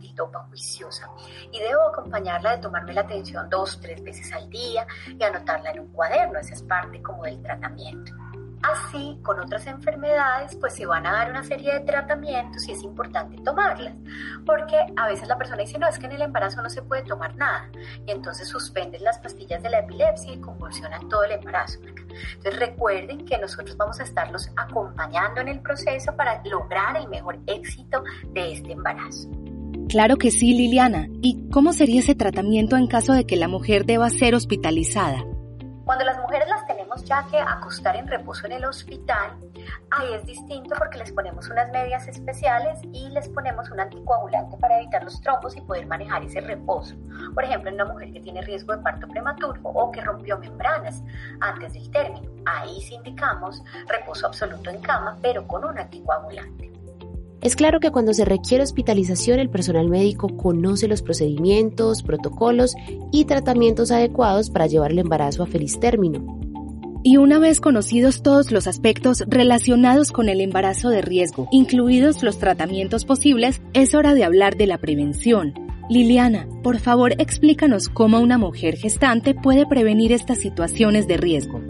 juiciosa 0.48 1.08
y 1.52 1.58
debo 1.60 1.88
acompañarla 1.88 2.56
de 2.56 2.62
tomarme 2.62 2.94
la 2.94 3.02
atención 3.02 3.48
dos, 3.48 3.80
tres 3.80 4.02
veces 4.02 4.32
al 4.32 4.48
día 4.50 4.86
y 5.08 5.22
anotarla 5.22 5.70
en 5.70 5.80
un 5.80 5.88
cuaderno 5.88 6.38
es 6.38 6.62
parte 6.62 7.02
como 7.02 7.24
del 7.24 7.42
tratamiento. 7.42 8.12
Así, 8.62 9.20
con 9.22 9.38
otras 9.38 9.66
enfermedades, 9.66 10.56
pues 10.56 10.74
se 10.74 10.86
van 10.86 11.06
a 11.06 11.12
dar 11.12 11.30
una 11.30 11.42
serie 11.42 11.74
de 11.74 11.80
tratamientos 11.80 12.66
y 12.66 12.72
es 12.72 12.82
importante 12.82 13.36
tomarlas, 13.44 13.92
porque 14.46 14.78
a 14.96 15.06
veces 15.06 15.28
la 15.28 15.36
persona 15.36 15.58
dice, 15.58 15.78
no, 15.78 15.86
es 15.86 15.98
que 15.98 16.06
en 16.06 16.12
el 16.12 16.22
embarazo 16.22 16.62
no 16.62 16.70
se 16.70 16.80
puede 16.80 17.02
tomar 17.02 17.36
nada, 17.36 17.68
y 18.06 18.10
entonces 18.10 18.48
suspenden 18.48 19.04
las 19.04 19.18
pastillas 19.18 19.62
de 19.62 19.68
la 19.68 19.80
epilepsia 19.80 20.32
y 20.32 20.40
convulsionan 20.40 21.06
todo 21.10 21.24
el 21.24 21.32
embarazo. 21.32 21.78
Entonces 21.82 22.58
recuerden 22.58 23.26
que 23.26 23.36
nosotros 23.36 23.76
vamos 23.76 24.00
a 24.00 24.04
estarlos 24.04 24.48
acompañando 24.56 25.42
en 25.42 25.48
el 25.48 25.60
proceso 25.60 26.16
para 26.16 26.42
lograr 26.44 26.96
el 26.96 27.08
mejor 27.08 27.38
éxito 27.46 28.02
de 28.28 28.52
este 28.52 28.72
embarazo. 28.72 29.28
Claro 29.88 30.16
que 30.16 30.30
sí, 30.30 30.54
Liliana. 30.54 31.08
¿Y 31.22 31.48
cómo 31.50 31.72
sería 31.72 32.00
ese 32.00 32.14
tratamiento 32.14 32.76
en 32.76 32.86
caso 32.86 33.12
de 33.12 33.26
que 33.26 33.36
la 33.36 33.48
mujer 33.48 33.84
deba 33.84 34.08
ser 34.10 34.34
hospitalizada? 34.34 35.24
Cuando 35.84 36.06
las 36.06 36.18
mujeres 36.18 36.48
las 36.48 36.66
tenemos 36.66 37.04
ya 37.04 37.26
que 37.30 37.38
acostar 37.38 37.96
en 37.96 38.06
reposo 38.06 38.46
en 38.46 38.52
el 38.52 38.64
hospital, 38.64 39.36
ahí 39.90 40.14
es 40.14 40.24
distinto 40.24 40.74
porque 40.78 40.96
les 40.96 41.12
ponemos 41.12 41.50
unas 41.50 41.70
medias 41.70 42.08
especiales 42.08 42.80
y 42.90 43.10
les 43.10 43.28
ponemos 43.28 43.70
un 43.70 43.80
anticoagulante 43.80 44.56
para 44.56 44.78
evitar 44.80 45.04
los 45.04 45.20
trombos 45.20 45.54
y 45.56 45.60
poder 45.60 45.86
manejar 45.86 46.24
ese 46.24 46.40
reposo. 46.40 46.96
Por 47.34 47.44
ejemplo, 47.44 47.68
en 47.68 47.74
una 47.74 47.84
mujer 47.84 48.12
que 48.14 48.20
tiene 48.20 48.40
riesgo 48.40 48.74
de 48.74 48.82
parto 48.82 49.06
prematuro 49.08 49.60
o 49.62 49.92
que 49.92 50.00
rompió 50.00 50.38
membranas 50.38 51.02
antes 51.40 51.74
del 51.74 51.90
término, 51.90 52.30
ahí 52.46 52.80
sí 52.80 52.94
indicamos 52.94 53.62
reposo 53.86 54.26
absoluto 54.26 54.70
en 54.70 54.80
cama, 54.80 55.18
pero 55.20 55.46
con 55.46 55.66
un 55.66 55.78
anticoagulante. 55.78 56.73
Es 57.40 57.56
claro 57.56 57.80
que 57.80 57.90
cuando 57.90 58.14
se 58.14 58.24
requiere 58.24 58.64
hospitalización 58.64 59.38
el 59.38 59.50
personal 59.50 59.88
médico 59.88 60.28
conoce 60.36 60.88
los 60.88 61.02
procedimientos, 61.02 62.02
protocolos 62.02 62.74
y 63.12 63.26
tratamientos 63.26 63.90
adecuados 63.90 64.50
para 64.50 64.66
llevar 64.66 64.92
el 64.92 64.98
embarazo 64.98 65.42
a 65.42 65.46
feliz 65.46 65.78
término. 65.78 66.40
Y 67.06 67.18
una 67.18 67.38
vez 67.38 67.60
conocidos 67.60 68.22
todos 68.22 68.50
los 68.50 68.66
aspectos 68.66 69.24
relacionados 69.26 70.10
con 70.10 70.30
el 70.30 70.40
embarazo 70.40 70.88
de 70.88 71.02
riesgo, 71.02 71.48
incluidos 71.50 72.22
los 72.22 72.38
tratamientos 72.38 73.04
posibles, 73.04 73.60
es 73.74 73.94
hora 73.94 74.14
de 74.14 74.24
hablar 74.24 74.56
de 74.56 74.66
la 74.66 74.78
prevención. 74.78 75.52
Liliana, 75.90 76.48
por 76.62 76.78
favor 76.78 77.12
explícanos 77.18 77.90
cómo 77.90 78.20
una 78.20 78.38
mujer 78.38 78.76
gestante 78.76 79.34
puede 79.34 79.66
prevenir 79.66 80.12
estas 80.12 80.38
situaciones 80.38 81.06
de 81.06 81.18
riesgo. 81.18 81.60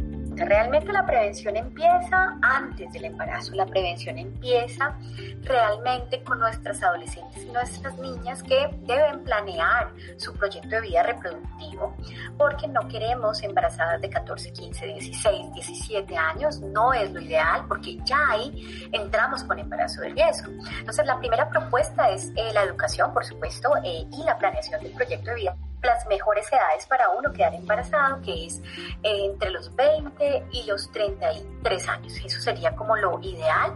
Realmente 0.44 0.92
la 0.92 1.06
prevención 1.06 1.56
empieza 1.56 2.38
antes 2.42 2.92
del 2.92 3.06
embarazo, 3.06 3.52
la 3.54 3.64
prevención 3.64 4.18
empieza 4.18 4.94
realmente 5.42 6.22
con 6.22 6.38
nuestras 6.38 6.82
adolescentes 6.82 7.44
y 7.44 7.50
nuestras 7.50 7.96
niñas 7.98 8.42
que 8.42 8.68
deben 8.82 9.24
planear 9.24 9.90
su 10.16 10.34
proyecto 10.34 10.68
de 10.68 10.80
vida 10.82 11.02
reproductivo 11.02 11.96
porque 12.36 12.68
no 12.68 12.86
queremos 12.88 13.42
embarazadas 13.42 14.02
de 14.02 14.10
14, 14.10 14.52
15, 14.52 14.86
16, 14.86 15.54
17 15.54 16.16
años, 16.16 16.60
no 16.60 16.92
es 16.92 17.10
lo 17.10 17.20
ideal 17.20 17.64
porque 17.66 17.98
ya 18.04 18.18
ahí 18.28 18.88
entramos 18.92 19.44
con 19.44 19.58
embarazo 19.58 20.02
de 20.02 20.10
riesgo. 20.10 20.52
Entonces 20.78 21.06
la 21.06 21.18
primera 21.18 21.48
propuesta 21.48 22.10
es 22.10 22.30
eh, 22.36 22.52
la 22.52 22.64
educación, 22.64 23.14
por 23.14 23.24
supuesto, 23.24 23.70
eh, 23.82 24.06
y 24.12 24.24
la 24.24 24.36
planeación 24.36 24.82
del 24.82 24.92
proyecto 24.92 25.30
de 25.30 25.36
vida 25.36 25.56
las 25.84 26.06
mejores 26.06 26.50
edades 26.52 26.86
para 26.86 27.10
uno 27.10 27.32
quedar 27.32 27.54
embarazado, 27.54 28.20
que 28.22 28.46
es 28.46 28.60
eh, 29.02 29.26
entre 29.26 29.50
los 29.50 29.74
20 29.74 30.46
y 30.52 30.64
los 30.64 30.90
33 30.92 31.88
años. 31.88 32.14
Eso 32.24 32.40
sería 32.40 32.74
como 32.74 32.96
lo 32.96 33.20
ideal. 33.22 33.74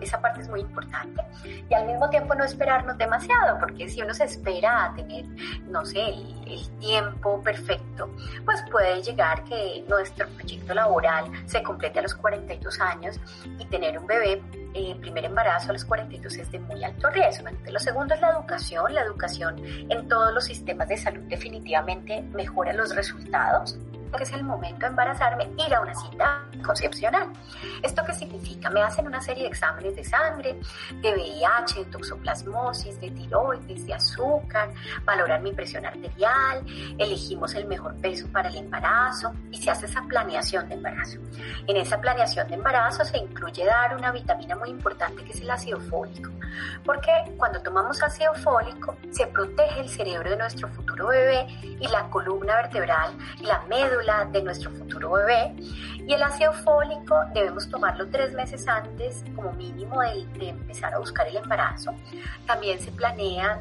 Esa 0.00 0.20
parte 0.20 0.42
es 0.42 0.48
muy 0.48 0.60
importante. 0.60 1.22
Y 1.68 1.74
al 1.74 1.86
mismo 1.86 2.10
tiempo 2.10 2.34
no 2.34 2.44
esperarnos 2.44 2.98
demasiado, 2.98 3.58
porque 3.58 3.88
si 3.88 4.02
uno 4.02 4.12
se 4.12 4.24
espera 4.24 4.86
a 4.86 4.94
tener, 4.94 5.24
no 5.68 5.84
sé, 5.84 6.00
el, 6.00 6.66
tiempo 6.78 7.42
perfecto, 7.42 8.10
pues 8.44 8.62
puede 8.70 9.02
llegar 9.02 9.42
que 9.44 9.84
nuestro 9.88 10.28
proyecto 10.28 10.74
laboral 10.74 11.24
se 11.46 11.62
complete 11.62 11.98
a 11.98 12.02
los 12.02 12.14
42 12.14 12.80
años 12.80 13.18
y 13.58 13.64
tener 13.66 13.98
un 13.98 14.06
bebé 14.06 14.42
eh, 14.76 14.94
primer 15.00 15.24
embarazo 15.24 15.70
a 15.70 15.72
los 15.72 15.86
42 15.86 16.36
es 16.36 16.52
de 16.52 16.58
muy 16.58 16.84
alto 16.84 17.08
riesgo. 17.08 17.48
lo 17.70 17.78
segundo 17.78 18.14
es 18.14 18.20
la 18.20 18.30
educación. 18.30 18.94
La 18.94 19.02
educación 19.02 19.56
en 19.64 20.06
todos 20.06 20.34
los 20.34 20.44
sistemas 20.44 20.88
de 20.88 20.98
salud 20.98 21.22
definitivamente 21.28 22.22
mejora 22.34 22.74
los 22.74 22.94
resultados 22.94 23.78
que 24.16 24.24
es 24.24 24.32
el 24.32 24.44
momento 24.44 24.80
de 24.80 24.86
embarazarme, 24.86 25.50
ir 25.66 25.74
a 25.74 25.80
una 25.80 25.94
cita 25.94 26.44
concepcional. 26.64 27.32
¿Esto 27.82 28.02
qué 28.04 28.12
significa? 28.14 28.70
Me 28.70 28.82
hacen 28.82 29.06
una 29.06 29.20
serie 29.20 29.44
de 29.44 29.48
exámenes 29.48 29.96
de 29.96 30.04
sangre, 30.04 30.58
de 31.02 31.14
VIH, 31.14 31.84
de 31.84 31.84
toxoplasmosis, 31.86 33.00
de 33.00 33.10
tiroides, 33.10 33.86
de 33.86 33.94
azúcar, 33.94 34.70
valorar 35.04 35.42
mi 35.42 35.52
presión 35.52 35.84
arterial, 35.84 36.64
elegimos 36.98 37.54
el 37.54 37.66
mejor 37.66 37.96
peso 37.96 38.28
para 38.28 38.48
el 38.48 38.56
embarazo 38.56 39.32
y 39.50 39.58
se 39.58 39.70
hace 39.70 39.86
esa 39.86 40.02
planeación 40.02 40.68
de 40.68 40.74
embarazo. 40.74 41.18
En 41.66 41.76
esa 41.76 42.00
planeación 42.00 42.48
de 42.48 42.54
embarazo 42.54 43.04
se 43.04 43.18
incluye 43.18 43.64
dar 43.64 43.96
una 43.96 44.12
vitamina 44.12 44.56
muy 44.56 44.70
importante 44.70 45.24
que 45.24 45.32
es 45.32 45.40
el 45.40 45.50
ácido 45.50 45.80
fólico, 45.80 46.30
porque 46.84 47.10
cuando 47.36 47.60
tomamos 47.62 48.02
ácido 48.02 48.34
fólico 48.34 48.96
se 49.10 49.26
protege 49.26 49.80
el 49.80 49.88
cerebro 49.88 50.30
de 50.30 50.36
nuestro 50.36 50.68
futuro 50.68 51.08
bebé 51.08 51.46
y 51.80 51.88
la 51.88 52.08
columna 52.10 52.56
vertebral 52.56 53.16
y 53.40 53.44
la 53.44 53.60
médula 53.68 53.95
de 54.32 54.42
nuestro 54.42 54.70
futuro 54.70 55.12
bebé. 55.12 55.54
Y 56.06 56.12
el 56.12 56.22
ácido 56.22 56.52
fólico 56.52 57.18
debemos 57.32 57.68
tomarlo 57.68 58.08
tres 58.08 58.32
meses 58.34 58.68
antes 58.68 59.24
como 59.34 59.52
mínimo 59.52 60.00
de, 60.00 60.48
empezar 60.48 60.94
a 60.94 60.98
buscar 60.98 61.26
el 61.28 61.36
embarazo. 61.36 61.94
También 62.46 62.78
se 62.78 62.92
planea 62.92 63.60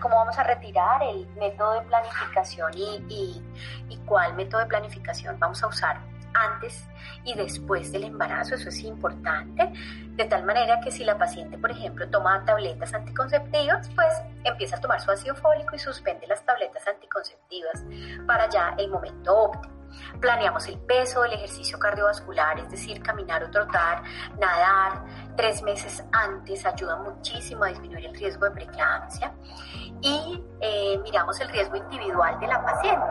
cómo 0.00 0.16
vamos 0.16 0.38
a 0.38 0.42
retirar 0.42 1.02
el 1.02 1.26
método 1.38 1.74
de 1.74 1.80
planificación 1.82 2.72
y, 2.76 3.42
y 3.88 3.96
cuál 4.06 4.34
método 4.34 4.62
de 4.62 4.66
planificación 4.66 5.38
vamos 5.38 5.62
a 5.62 5.68
usar 5.68 6.00
antes 6.38 6.88
y 7.24 7.34
después 7.34 7.92
del 7.92 8.04
embarazo, 8.04 8.54
eso 8.54 8.68
es 8.68 8.80
importante, 8.84 9.72
de 10.10 10.24
tal 10.24 10.44
manera 10.44 10.80
que 10.80 10.90
si 10.90 11.04
la 11.04 11.18
paciente, 11.18 11.58
por 11.58 11.70
ejemplo, 11.70 12.08
toma 12.08 12.44
tabletas 12.44 12.94
anticonceptivas, 12.94 13.88
pues 13.94 14.22
empieza 14.44 14.76
a 14.76 14.80
tomar 14.80 15.00
su 15.00 15.10
ácido 15.10 15.34
fólico 15.34 15.74
y 15.74 15.78
suspende 15.78 16.26
las 16.26 16.44
tabletas 16.44 16.86
anticonceptivas 16.86 17.84
para 18.26 18.48
ya 18.48 18.74
el 18.78 18.88
momento 18.90 19.36
óptimo. 19.36 19.78
Planeamos 20.20 20.66
el 20.68 20.78
peso, 20.80 21.24
el 21.24 21.32
ejercicio 21.32 21.78
cardiovascular, 21.78 22.58
es 22.58 22.70
decir, 22.70 23.02
caminar 23.02 23.42
o 23.44 23.50
trotar, 23.50 24.02
nadar 24.38 25.04
tres 25.36 25.62
meses 25.62 26.04
antes 26.12 26.64
ayuda 26.66 26.96
muchísimo 26.96 27.64
a 27.64 27.68
disminuir 27.68 28.06
el 28.06 28.14
riesgo 28.14 28.44
de 28.44 28.50
preeclampsia 28.50 29.32
y 30.00 30.44
eh, 30.60 30.98
miramos 31.02 31.40
el 31.40 31.48
riesgo 31.48 31.76
individual 31.76 32.38
de 32.38 32.46
la 32.46 32.62
paciente 32.62 33.06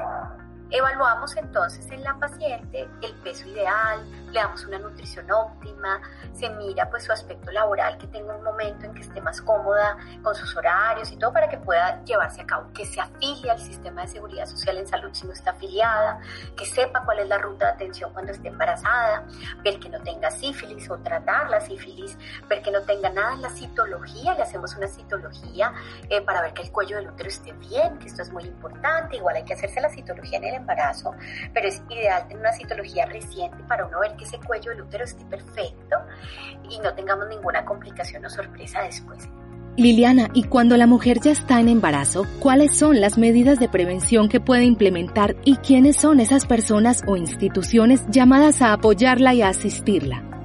Evaluamos 0.70 1.36
entonces 1.38 1.90
en 1.92 2.04
la 2.04 2.18
paciente 2.20 2.90
el 3.02 3.14
peso 3.24 3.48
ideal, 3.48 4.06
le 4.32 4.40
damos 4.40 4.66
una 4.66 4.80
nutrición 4.80 5.32
óptima, 5.32 6.02
se 6.34 6.50
mira 6.50 6.90
pues 6.90 7.06
su 7.06 7.12
aspecto 7.12 7.52
laboral, 7.52 7.98
que 7.98 8.08
tenga 8.08 8.36
un 8.36 8.44
momento 8.44 8.86
en 8.86 8.94
que 8.94 9.02
esté 9.02 9.22
más 9.22 9.42
cómoda 9.42 9.98
con 10.22 10.36
sus 10.36 10.56
horarios 10.56 11.12
y 11.12 11.18
todo 11.18 11.32
para 11.34 11.50
que 11.50 11.58
pueda 11.58 12.04
llevarse 12.04 12.42
a 12.42 12.46
cabo, 12.46 12.72
que 12.74 12.86
se 12.86 13.00
afilie 13.00 13.52
al 13.52 13.60
sistema 13.60 14.02
de 14.02 14.08
seguridad 14.08 14.46
social 14.46 14.78
en 14.78 14.88
salud 14.88 15.10
si 15.14 15.26
no 15.26 15.34
está 15.34 15.52
afiliada, 15.52 16.20
que 16.56 16.66
sepa 16.66 17.04
cuál 17.06 17.20
es 17.20 17.28
la 17.28 17.38
ruta 17.38 17.68
de 17.68 17.72
atención 17.72 18.14
cuando 18.14 18.32
esté 18.32 18.50
embarazada, 18.50 19.26
ver 19.64 19.80
que 19.80 19.90
no 19.90 20.02
tenga 20.02 20.30
sífilis 20.32 20.90
o 20.90 20.98
tratar 20.98 21.50
la 21.50 21.62
sífilis, 21.62 22.18
ver 22.48 22.62
que 22.62 22.72
no 22.72 22.82
tenga 22.82 23.10
nada 23.10 23.34
en 23.34 23.42
la 23.42 23.50
citología, 23.50 24.34
le 24.34 24.44
hacemos 24.44 24.76
una 24.76 24.88
citología 24.88 25.74
eh, 26.10 26.22
para 26.22 26.42
ver 26.42 26.54
que 26.54 26.64
el 26.64 26.72
cuello 26.72 26.98
del 26.98 27.10
útero 27.10 27.30
esté 27.30 27.54
bien, 27.54 27.98
que 28.00 28.08
esto 28.08 28.22
es 28.22 28.32
muy 28.32 28.44
importante, 28.44 29.18
igual 29.18 29.36
hay 29.36 29.44
que 29.44 29.54
hacerse 29.54 29.80
la 29.82 29.90
citología 29.90 30.38
en 30.38 30.46
el 30.46 30.56
embarazo, 30.56 31.16
pero 31.54 31.68
es 31.68 31.82
ideal 31.90 32.28
tener 32.28 32.40
una 32.40 32.54
citología 32.54 33.06
reciente 33.06 33.64
para 33.68 33.86
uno 33.86 34.00
ver 34.00 34.17
que 34.18 34.26
ese 34.26 34.40
cuello 34.40 34.72
del 34.72 34.82
útero 34.82 35.04
esté 35.04 35.24
perfecto 35.26 35.96
y 36.70 36.80
no 36.80 36.94
tengamos 36.94 37.28
ninguna 37.30 37.64
complicación 37.64 38.26
o 38.26 38.30
sorpresa 38.30 38.82
después. 38.82 39.30
Liliana, 39.78 40.30
y 40.34 40.46
cuando 40.46 40.76
la 40.76 40.88
mujer 40.88 41.20
ya 41.22 41.32
está 41.32 41.60
en 41.60 41.70
embarazo, 41.70 42.26
¿cuáles 42.40 42.76
son 42.76 43.00
las 43.00 43.20
medidas 43.20 43.60
de 43.60 43.70
prevención 43.70 44.28
que 44.28 44.40
puede 44.40 44.64
implementar 44.64 45.36
y 45.46 45.58
quiénes 45.58 45.98
son 45.98 46.20
esas 46.20 46.48
personas 46.48 47.04
o 47.06 47.16
instituciones 47.16 48.04
llamadas 48.10 48.64
a 48.64 48.74
apoyarla 48.74 49.36
y 49.36 49.44
a 49.44 49.50
asistirla? 49.50 50.37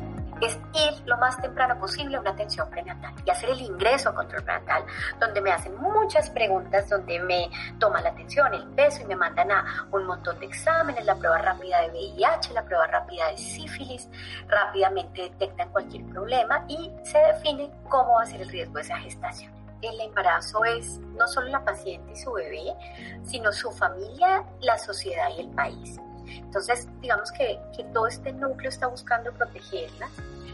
Es 0.42 0.58
ir 0.74 1.02
lo 1.06 1.16
más 1.18 1.40
temprano 1.40 1.78
posible 1.78 2.16
a 2.16 2.20
una 2.20 2.30
atención 2.30 2.68
prenatal 2.68 3.14
y 3.24 3.30
hacer 3.30 3.50
el 3.50 3.60
ingreso 3.60 4.10
a 4.10 4.14
control 4.14 4.42
prenatal, 4.42 4.84
donde 5.20 5.40
me 5.40 5.52
hacen 5.52 5.76
muchas 5.76 6.30
preguntas, 6.30 6.88
donde 6.88 7.20
me 7.20 7.50
toman 7.78 8.02
la 8.02 8.10
atención, 8.10 8.52
el 8.52 8.66
peso 8.68 9.02
y 9.02 9.06
me 9.06 9.16
mandan 9.16 9.50
a 9.52 9.86
un 9.92 10.04
montón 10.04 10.38
de 10.40 10.46
exámenes, 10.46 11.04
la 11.04 11.14
prueba 11.14 11.38
rápida 11.38 11.80
de 11.82 11.90
VIH, 11.90 12.54
la 12.54 12.64
prueba 12.64 12.86
rápida 12.86 13.28
de 13.28 13.38
sífilis, 13.38 14.08
rápidamente 14.48 15.22
detectan 15.22 15.70
cualquier 15.70 16.04
problema 16.06 16.64
y 16.68 16.90
se 17.04 17.18
define 17.18 17.70
cómo 17.88 18.14
va 18.14 18.22
a 18.22 18.26
ser 18.26 18.42
el 18.42 18.48
riesgo 18.48 18.74
de 18.74 18.82
esa 18.82 18.96
gestación 18.98 19.62
el 19.82 20.00
embarazo 20.00 20.64
es 20.64 21.00
no 21.18 21.26
solo 21.26 21.48
la 21.48 21.64
paciente 21.64 22.12
y 22.12 22.16
su 22.16 22.32
bebé, 22.32 22.72
sino 23.24 23.52
su 23.52 23.70
familia, 23.72 24.44
la 24.60 24.78
sociedad 24.78 25.28
y 25.36 25.40
el 25.40 25.50
país. 25.50 25.98
Entonces, 26.26 26.88
digamos 27.00 27.32
que, 27.32 27.58
que 27.76 27.84
todo 27.84 28.06
este 28.06 28.32
núcleo 28.32 28.68
está 28.68 28.86
buscando 28.86 29.32
protegerlas, 29.32 30.10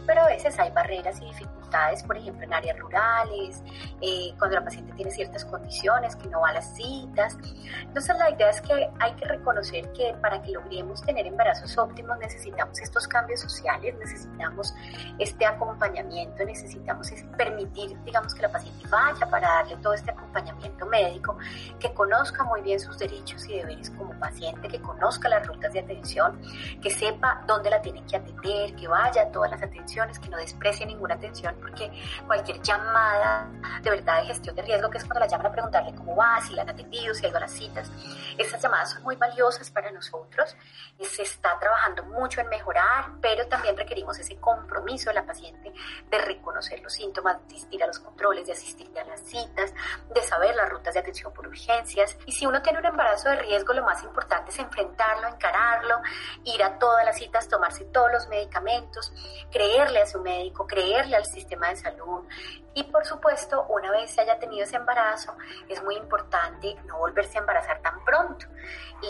pero 0.09 0.23
a 0.23 0.27
veces 0.27 0.59
hay 0.59 0.71
barreras 0.71 1.21
y 1.21 1.27
dificultades, 1.27 2.03
por 2.03 2.17
ejemplo, 2.17 2.43
en 2.43 2.55
áreas 2.55 2.79
rurales, 2.79 3.63
eh, 4.01 4.35
cuando 4.39 4.57
la 4.57 4.65
paciente 4.65 4.91
tiene 4.95 5.11
ciertas 5.11 5.45
condiciones, 5.45 6.17
que 6.17 6.29
no 6.31 6.41
va 6.41 6.49
a 6.49 6.55
las 6.55 6.75
citas. 6.75 7.37
Entonces, 7.83 8.17
la 8.19 8.31
idea 8.31 8.49
es 8.49 8.63
que 8.63 8.89
hay 9.01 9.13
que 9.17 9.27
reconocer 9.27 9.93
que 9.93 10.17
para 10.23 10.41
que 10.41 10.53
logremos 10.53 11.03
tener 11.03 11.27
embarazos 11.27 11.77
óptimos 11.77 12.17
necesitamos 12.19 12.81
estos 12.81 13.07
cambios 13.07 13.41
sociales, 13.41 13.97
necesitamos 13.99 14.75
este 15.19 15.45
acompañamiento, 15.45 16.43
necesitamos 16.43 17.13
permitir, 17.37 18.03
digamos, 18.05 18.35
que 18.35 18.41
la 18.41 18.51
paciente 18.51 18.89
vaya 18.89 19.29
para 19.29 19.47
darle 19.47 19.77
todo 19.77 19.93
este 19.93 20.11
acompañamiento 20.11 20.87
médico, 20.87 21.37
que 21.79 21.93
conozca 21.93 22.45
muy 22.45 22.63
bien 22.63 22.81
sus 22.81 22.99
derechos 22.99 23.47
y 23.47 23.59
deberes 23.59 23.91
como 23.91 24.19
paciente, 24.19 24.69
que 24.69 24.81
conozca 24.81 25.29
las 25.29 25.47
rutas 25.47 25.71
de 25.75 25.81
atención, 25.81 26.41
que 26.81 26.89
sepa 26.89 27.45
dónde 27.47 27.69
la 27.69 27.83
tienen 27.83 28.07
que 28.07 28.17
atender, 28.17 28.75
que 28.75 28.89
vaya 28.89 29.25
a 29.25 29.31
todas 29.31 29.51
las 29.51 29.63
atenciones, 29.63 29.98
que 30.21 30.29
no 30.29 30.37
desprecie 30.37 30.87
ninguna 30.87 31.15
atención, 31.15 31.57
porque 31.61 31.91
cualquier 32.27 32.63
llamada 32.63 33.51
de 33.83 33.91
verdad 33.91 34.21
de 34.21 34.27
gestión 34.27 34.55
de 34.55 34.63
riesgo, 34.63 34.89
que 34.91 34.99
es 34.99 35.05
cuando 35.05 35.21
la 35.21 35.27
llaman 35.27 35.47
a 35.47 35.53
preguntarle 35.53 35.95
cómo 35.95 36.15
va, 36.15 36.41
si 36.41 36.55
la 36.55 36.63
han 36.63 36.71
atendido, 36.71 37.15
si 37.15 37.27
ha 37.27 37.29
ido 37.29 37.39
a 37.39 37.41
las 37.41 37.53
citas, 37.53 37.91
esas 38.37 38.63
llamadas 38.63 38.93
son 38.93 39.03
muy 39.03 39.17
valiosas 39.17 39.71
para 39.71 39.91
nosotros. 39.91 40.57
Se 41.01 41.23
está 41.23 41.59
trabajando 41.59 42.05
mucho 42.05 42.41
en 42.41 42.49
mejorar, 42.49 43.13
pero 43.21 43.47
también 43.49 43.77
requerimos 43.77 44.19
ese 44.19 44.37
compromiso 44.37 45.11
de 45.11 45.15
la 45.15 45.27
paciente 45.27 45.73
de 46.11 46.19
reconocer 46.19 46.81
los 46.81 46.93
síntomas, 46.93 47.39
de 47.41 47.57
asistir 47.57 47.83
a 47.83 47.87
los 47.87 47.99
controles, 47.99 48.47
de 48.47 48.53
asistir 48.53 48.97
a 48.99 49.05
las 49.05 49.21
citas, 49.21 49.73
de 50.15 50.23
saber 50.23 50.55
las 50.55 50.69
rutas 50.69 50.95
de 50.95 51.01
atención 51.01 51.33
por 51.33 51.49
urgencias. 51.49 52.17
Y 52.27 52.33
si 52.33 52.47
uno 52.47 52.63
tiene 52.63 52.79
un 52.79 52.87
embarazo 52.87 53.31
de 53.31 53.37
riesgo, 53.37 53.73
lo 53.73 53.83
más 53.83 54.03
importante 54.05 54.51
es 54.51 54.59
enfrentarlo, 54.59 55.29
encararlo 55.29 56.01
ir 56.45 56.63
a 56.63 56.79
todas 56.79 57.05
las 57.05 57.17
citas, 57.17 57.49
tomarse 57.49 57.85
todos 57.87 58.11
los 58.13 58.29
medicamentos, 58.29 59.13
creerle 59.89 60.03
a 60.03 60.07
su 60.07 60.21
médico, 60.21 60.67
creerle 60.67 61.17
al 61.17 61.25
sistema 61.25 61.69
de 61.71 61.77
salud. 61.77 62.27
Y 62.75 62.85
por 62.85 63.05
supuesto, 63.07 63.67
una 63.69 63.91
vez 63.91 64.11
se 64.11 64.21
haya 64.21 64.39
tenido 64.39 64.65
ese 64.65 64.77
embarazo, 64.77 65.35
es 65.69 65.83
muy 65.83 65.97
importante 65.97 66.77
no 66.87 66.99
volverse 66.99 67.39
a 67.39 67.41
embarazar 67.41 67.81
tan 67.81 68.05
pronto. 68.05 68.47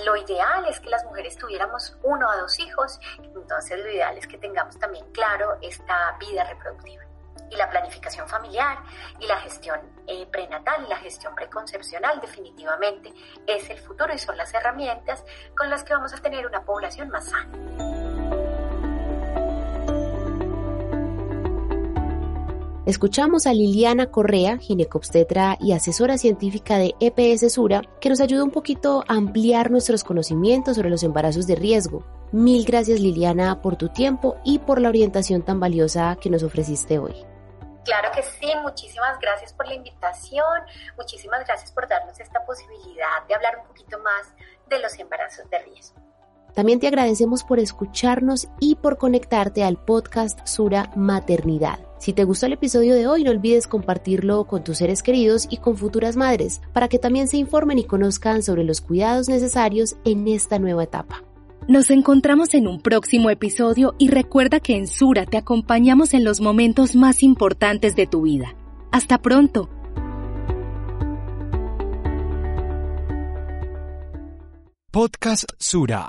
Lo 0.05 0.17
ideal 0.17 0.67
es 0.69 0.81
que 0.81 0.89
las 0.89 1.05
mujeres 1.05 1.37
tuviéramos 1.37 1.99
uno 2.03 2.29
o 2.29 2.41
dos 2.41 2.59
hijos, 2.61 3.01
entonces 3.23 3.79
lo 3.79 3.91
ideal 3.91 4.17
es 4.17 4.27
que 4.27 4.39
tengamos 4.39 4.79
también 4.79 5.11
claro 5.13 5.59
esta 5.61 6.17
vida 6.19 6.45
reproductiva 6.45 7.03
y 7.51 7.57
la 7.57 7.71
planificación 7.71 8.29
familiar 8.29 8.79
y 9.19 9.27
la 9.27 9.39
gestión 9.39 9.81
eh, 10.07 10.27
prenatal 10.27 10.85
y 10.85 10.89
la 10.89 10.97
gestión 10.99 11.35
preconcepcional 11.35 12.21
definitivamente 12.21 13.13
es 13.47 13.69
el 13.71 13.79
futuro 13.79 14.13
y 14.15 14.19
son 14.19 14.37
las 14.37 14.53
herramientas 14.53 15.25
con 15.57 15.71
las 15.71 15.83
que 15.83 15.95
vamos 15.95 16.13
a 16.13 16.19
tener 16.19 16.47
una 16.47 16.63
población 16.63 17.09
más 17.09 17.25
sana. 17.25 17.98
Escuchamos 22.89 23.47
a 23.47 23.53
Liliana 23.53 24.11
Correa, 24.11 24.57
ginecobstetra 24.57 25.59
y 25.61 25.73
asesora 25.73 26.17
científica 26.17 26.79
de 26.79 26.95
EPS 27.01 27.53
Sura, 27.53 27.83
que 28.01 28.09
nos 28.09 28.19
ayuda 28.19 28.43
un 28.43 28.51
poquito 28.51 29.05
a 29.07 29.13
ampliar 29.13 29.71
nuestros 29.71 30.05
conocimientos 30.05 30.77
sobre 30.77 30.89
los 30.89 31.03
embarazos 31.03 31.47
de 31.47 31.55
riesgo. 31.55 32.03
Mil 32.33 32.65
gracias 32.65 32.99
Liliana 32.99 33.61
por 33.61 33.77
tu 33.77 33.91
tiempo 33.91 34.39
y 34.43 34.59
por 34.61 34.81
la 34.81 34.89
orientación 34.89 35.43
tan 35.43 35.61
valiosa 35.61 36.17
que 36.19 36.31
nos 36.31 36.43
ofreciste 36.43 36.99
hoy. 36.99 37.13
Claro 37.85 38.09
que 38.15 38.23
sí, 38.23 38.51
muchísimas 38.63 39.19
gracias 39.21 39.53
por 39.53 39.69
la 39.69 39.75
invitación, 39.75 40.63
muchísimas 40.97 41.45
gracias 41.45 41.71
por 41.73 41.87
darnos 41.89 42.19
esta 42.19 42.43
posibilidad 42.47 43.23
de 43.29 43.35
hablar 43.35 43.59
un 43.61 43.67
poquito 43.67 43.99
más 43.99 44.35
de 44.67 44.79
los 44.79 44.99
embarazos 44.99 45.45
de 45.51 45.59
riesgo. 45.59 46.01
También 46.55 46.81
te 46.81 46.87
agradecemos 46.87 47.45
por 47.45 47.59
escucharnos 47.59 48.49
y 48.61 48.77
por 48.77 48.97
conectarte 48.97 49.63
al 49.63 49.77
podcast 49.77 50.47
Sura 50.47 50.91
Maternidad. 50.97 51.88
Si 51.99 52.13
te 52.13 52.25
gustó 52.25 52.47
el 52.47 52.53
episodio 52.53 52.95
de 52.95 53.09
hoy, 53.09 53.25
no 53.25 53.31
olvides 53.33 53.67
compartirlo 53.67 54.45
con 54.45 54.63
tus 54.63 54.79
seres 54.79 55.03
queridos 55.03 55.49
y 55.51 55.57
con 55.57 55.77
futuras 55.77 56.17
madres 56.17 56.61
para 56.73 56.89
que 56.89 56.99
también 56.99 57.27
se 57.27 57.39
informen 57.39 57.79
y 57.79 57.85
conozcan 57.85 58.43
sobre 58.43 58.63
los 58.65 58.81
cuidados 58.81 59.29
necesarios 59.29 59.97
en 60.05 60.29
esta 60.29 60.59
nueva 60.59 60.85
etapa. 60.85 61.25
Nos 61.67 61.91
encontramos 61.91 62.55
en 62.55 62.67
un 62.67 62.81
próximo 62.81 63.31
episodio 63.31 63.95
y 63.99 64.09
recuerda 64.09 64.61
que 64.61 64.77
en 64.77 64.87
Sura 64.87 65.27
te 65.27 65.37
acompañamos 65.37 66.15
en 66.15 66.25
los 66.25 66.41
momentos 66.41 66.95
más 66.95 67.23
importantes 67.23 67.95
de 67.97 68.07
tu 68.07 68.23
vida. 68.23 68.55
Hasta 68.91 69.19
pronto. 69.19 69.69
Podcast 74.91 75.51
Sura. 75.59 76.09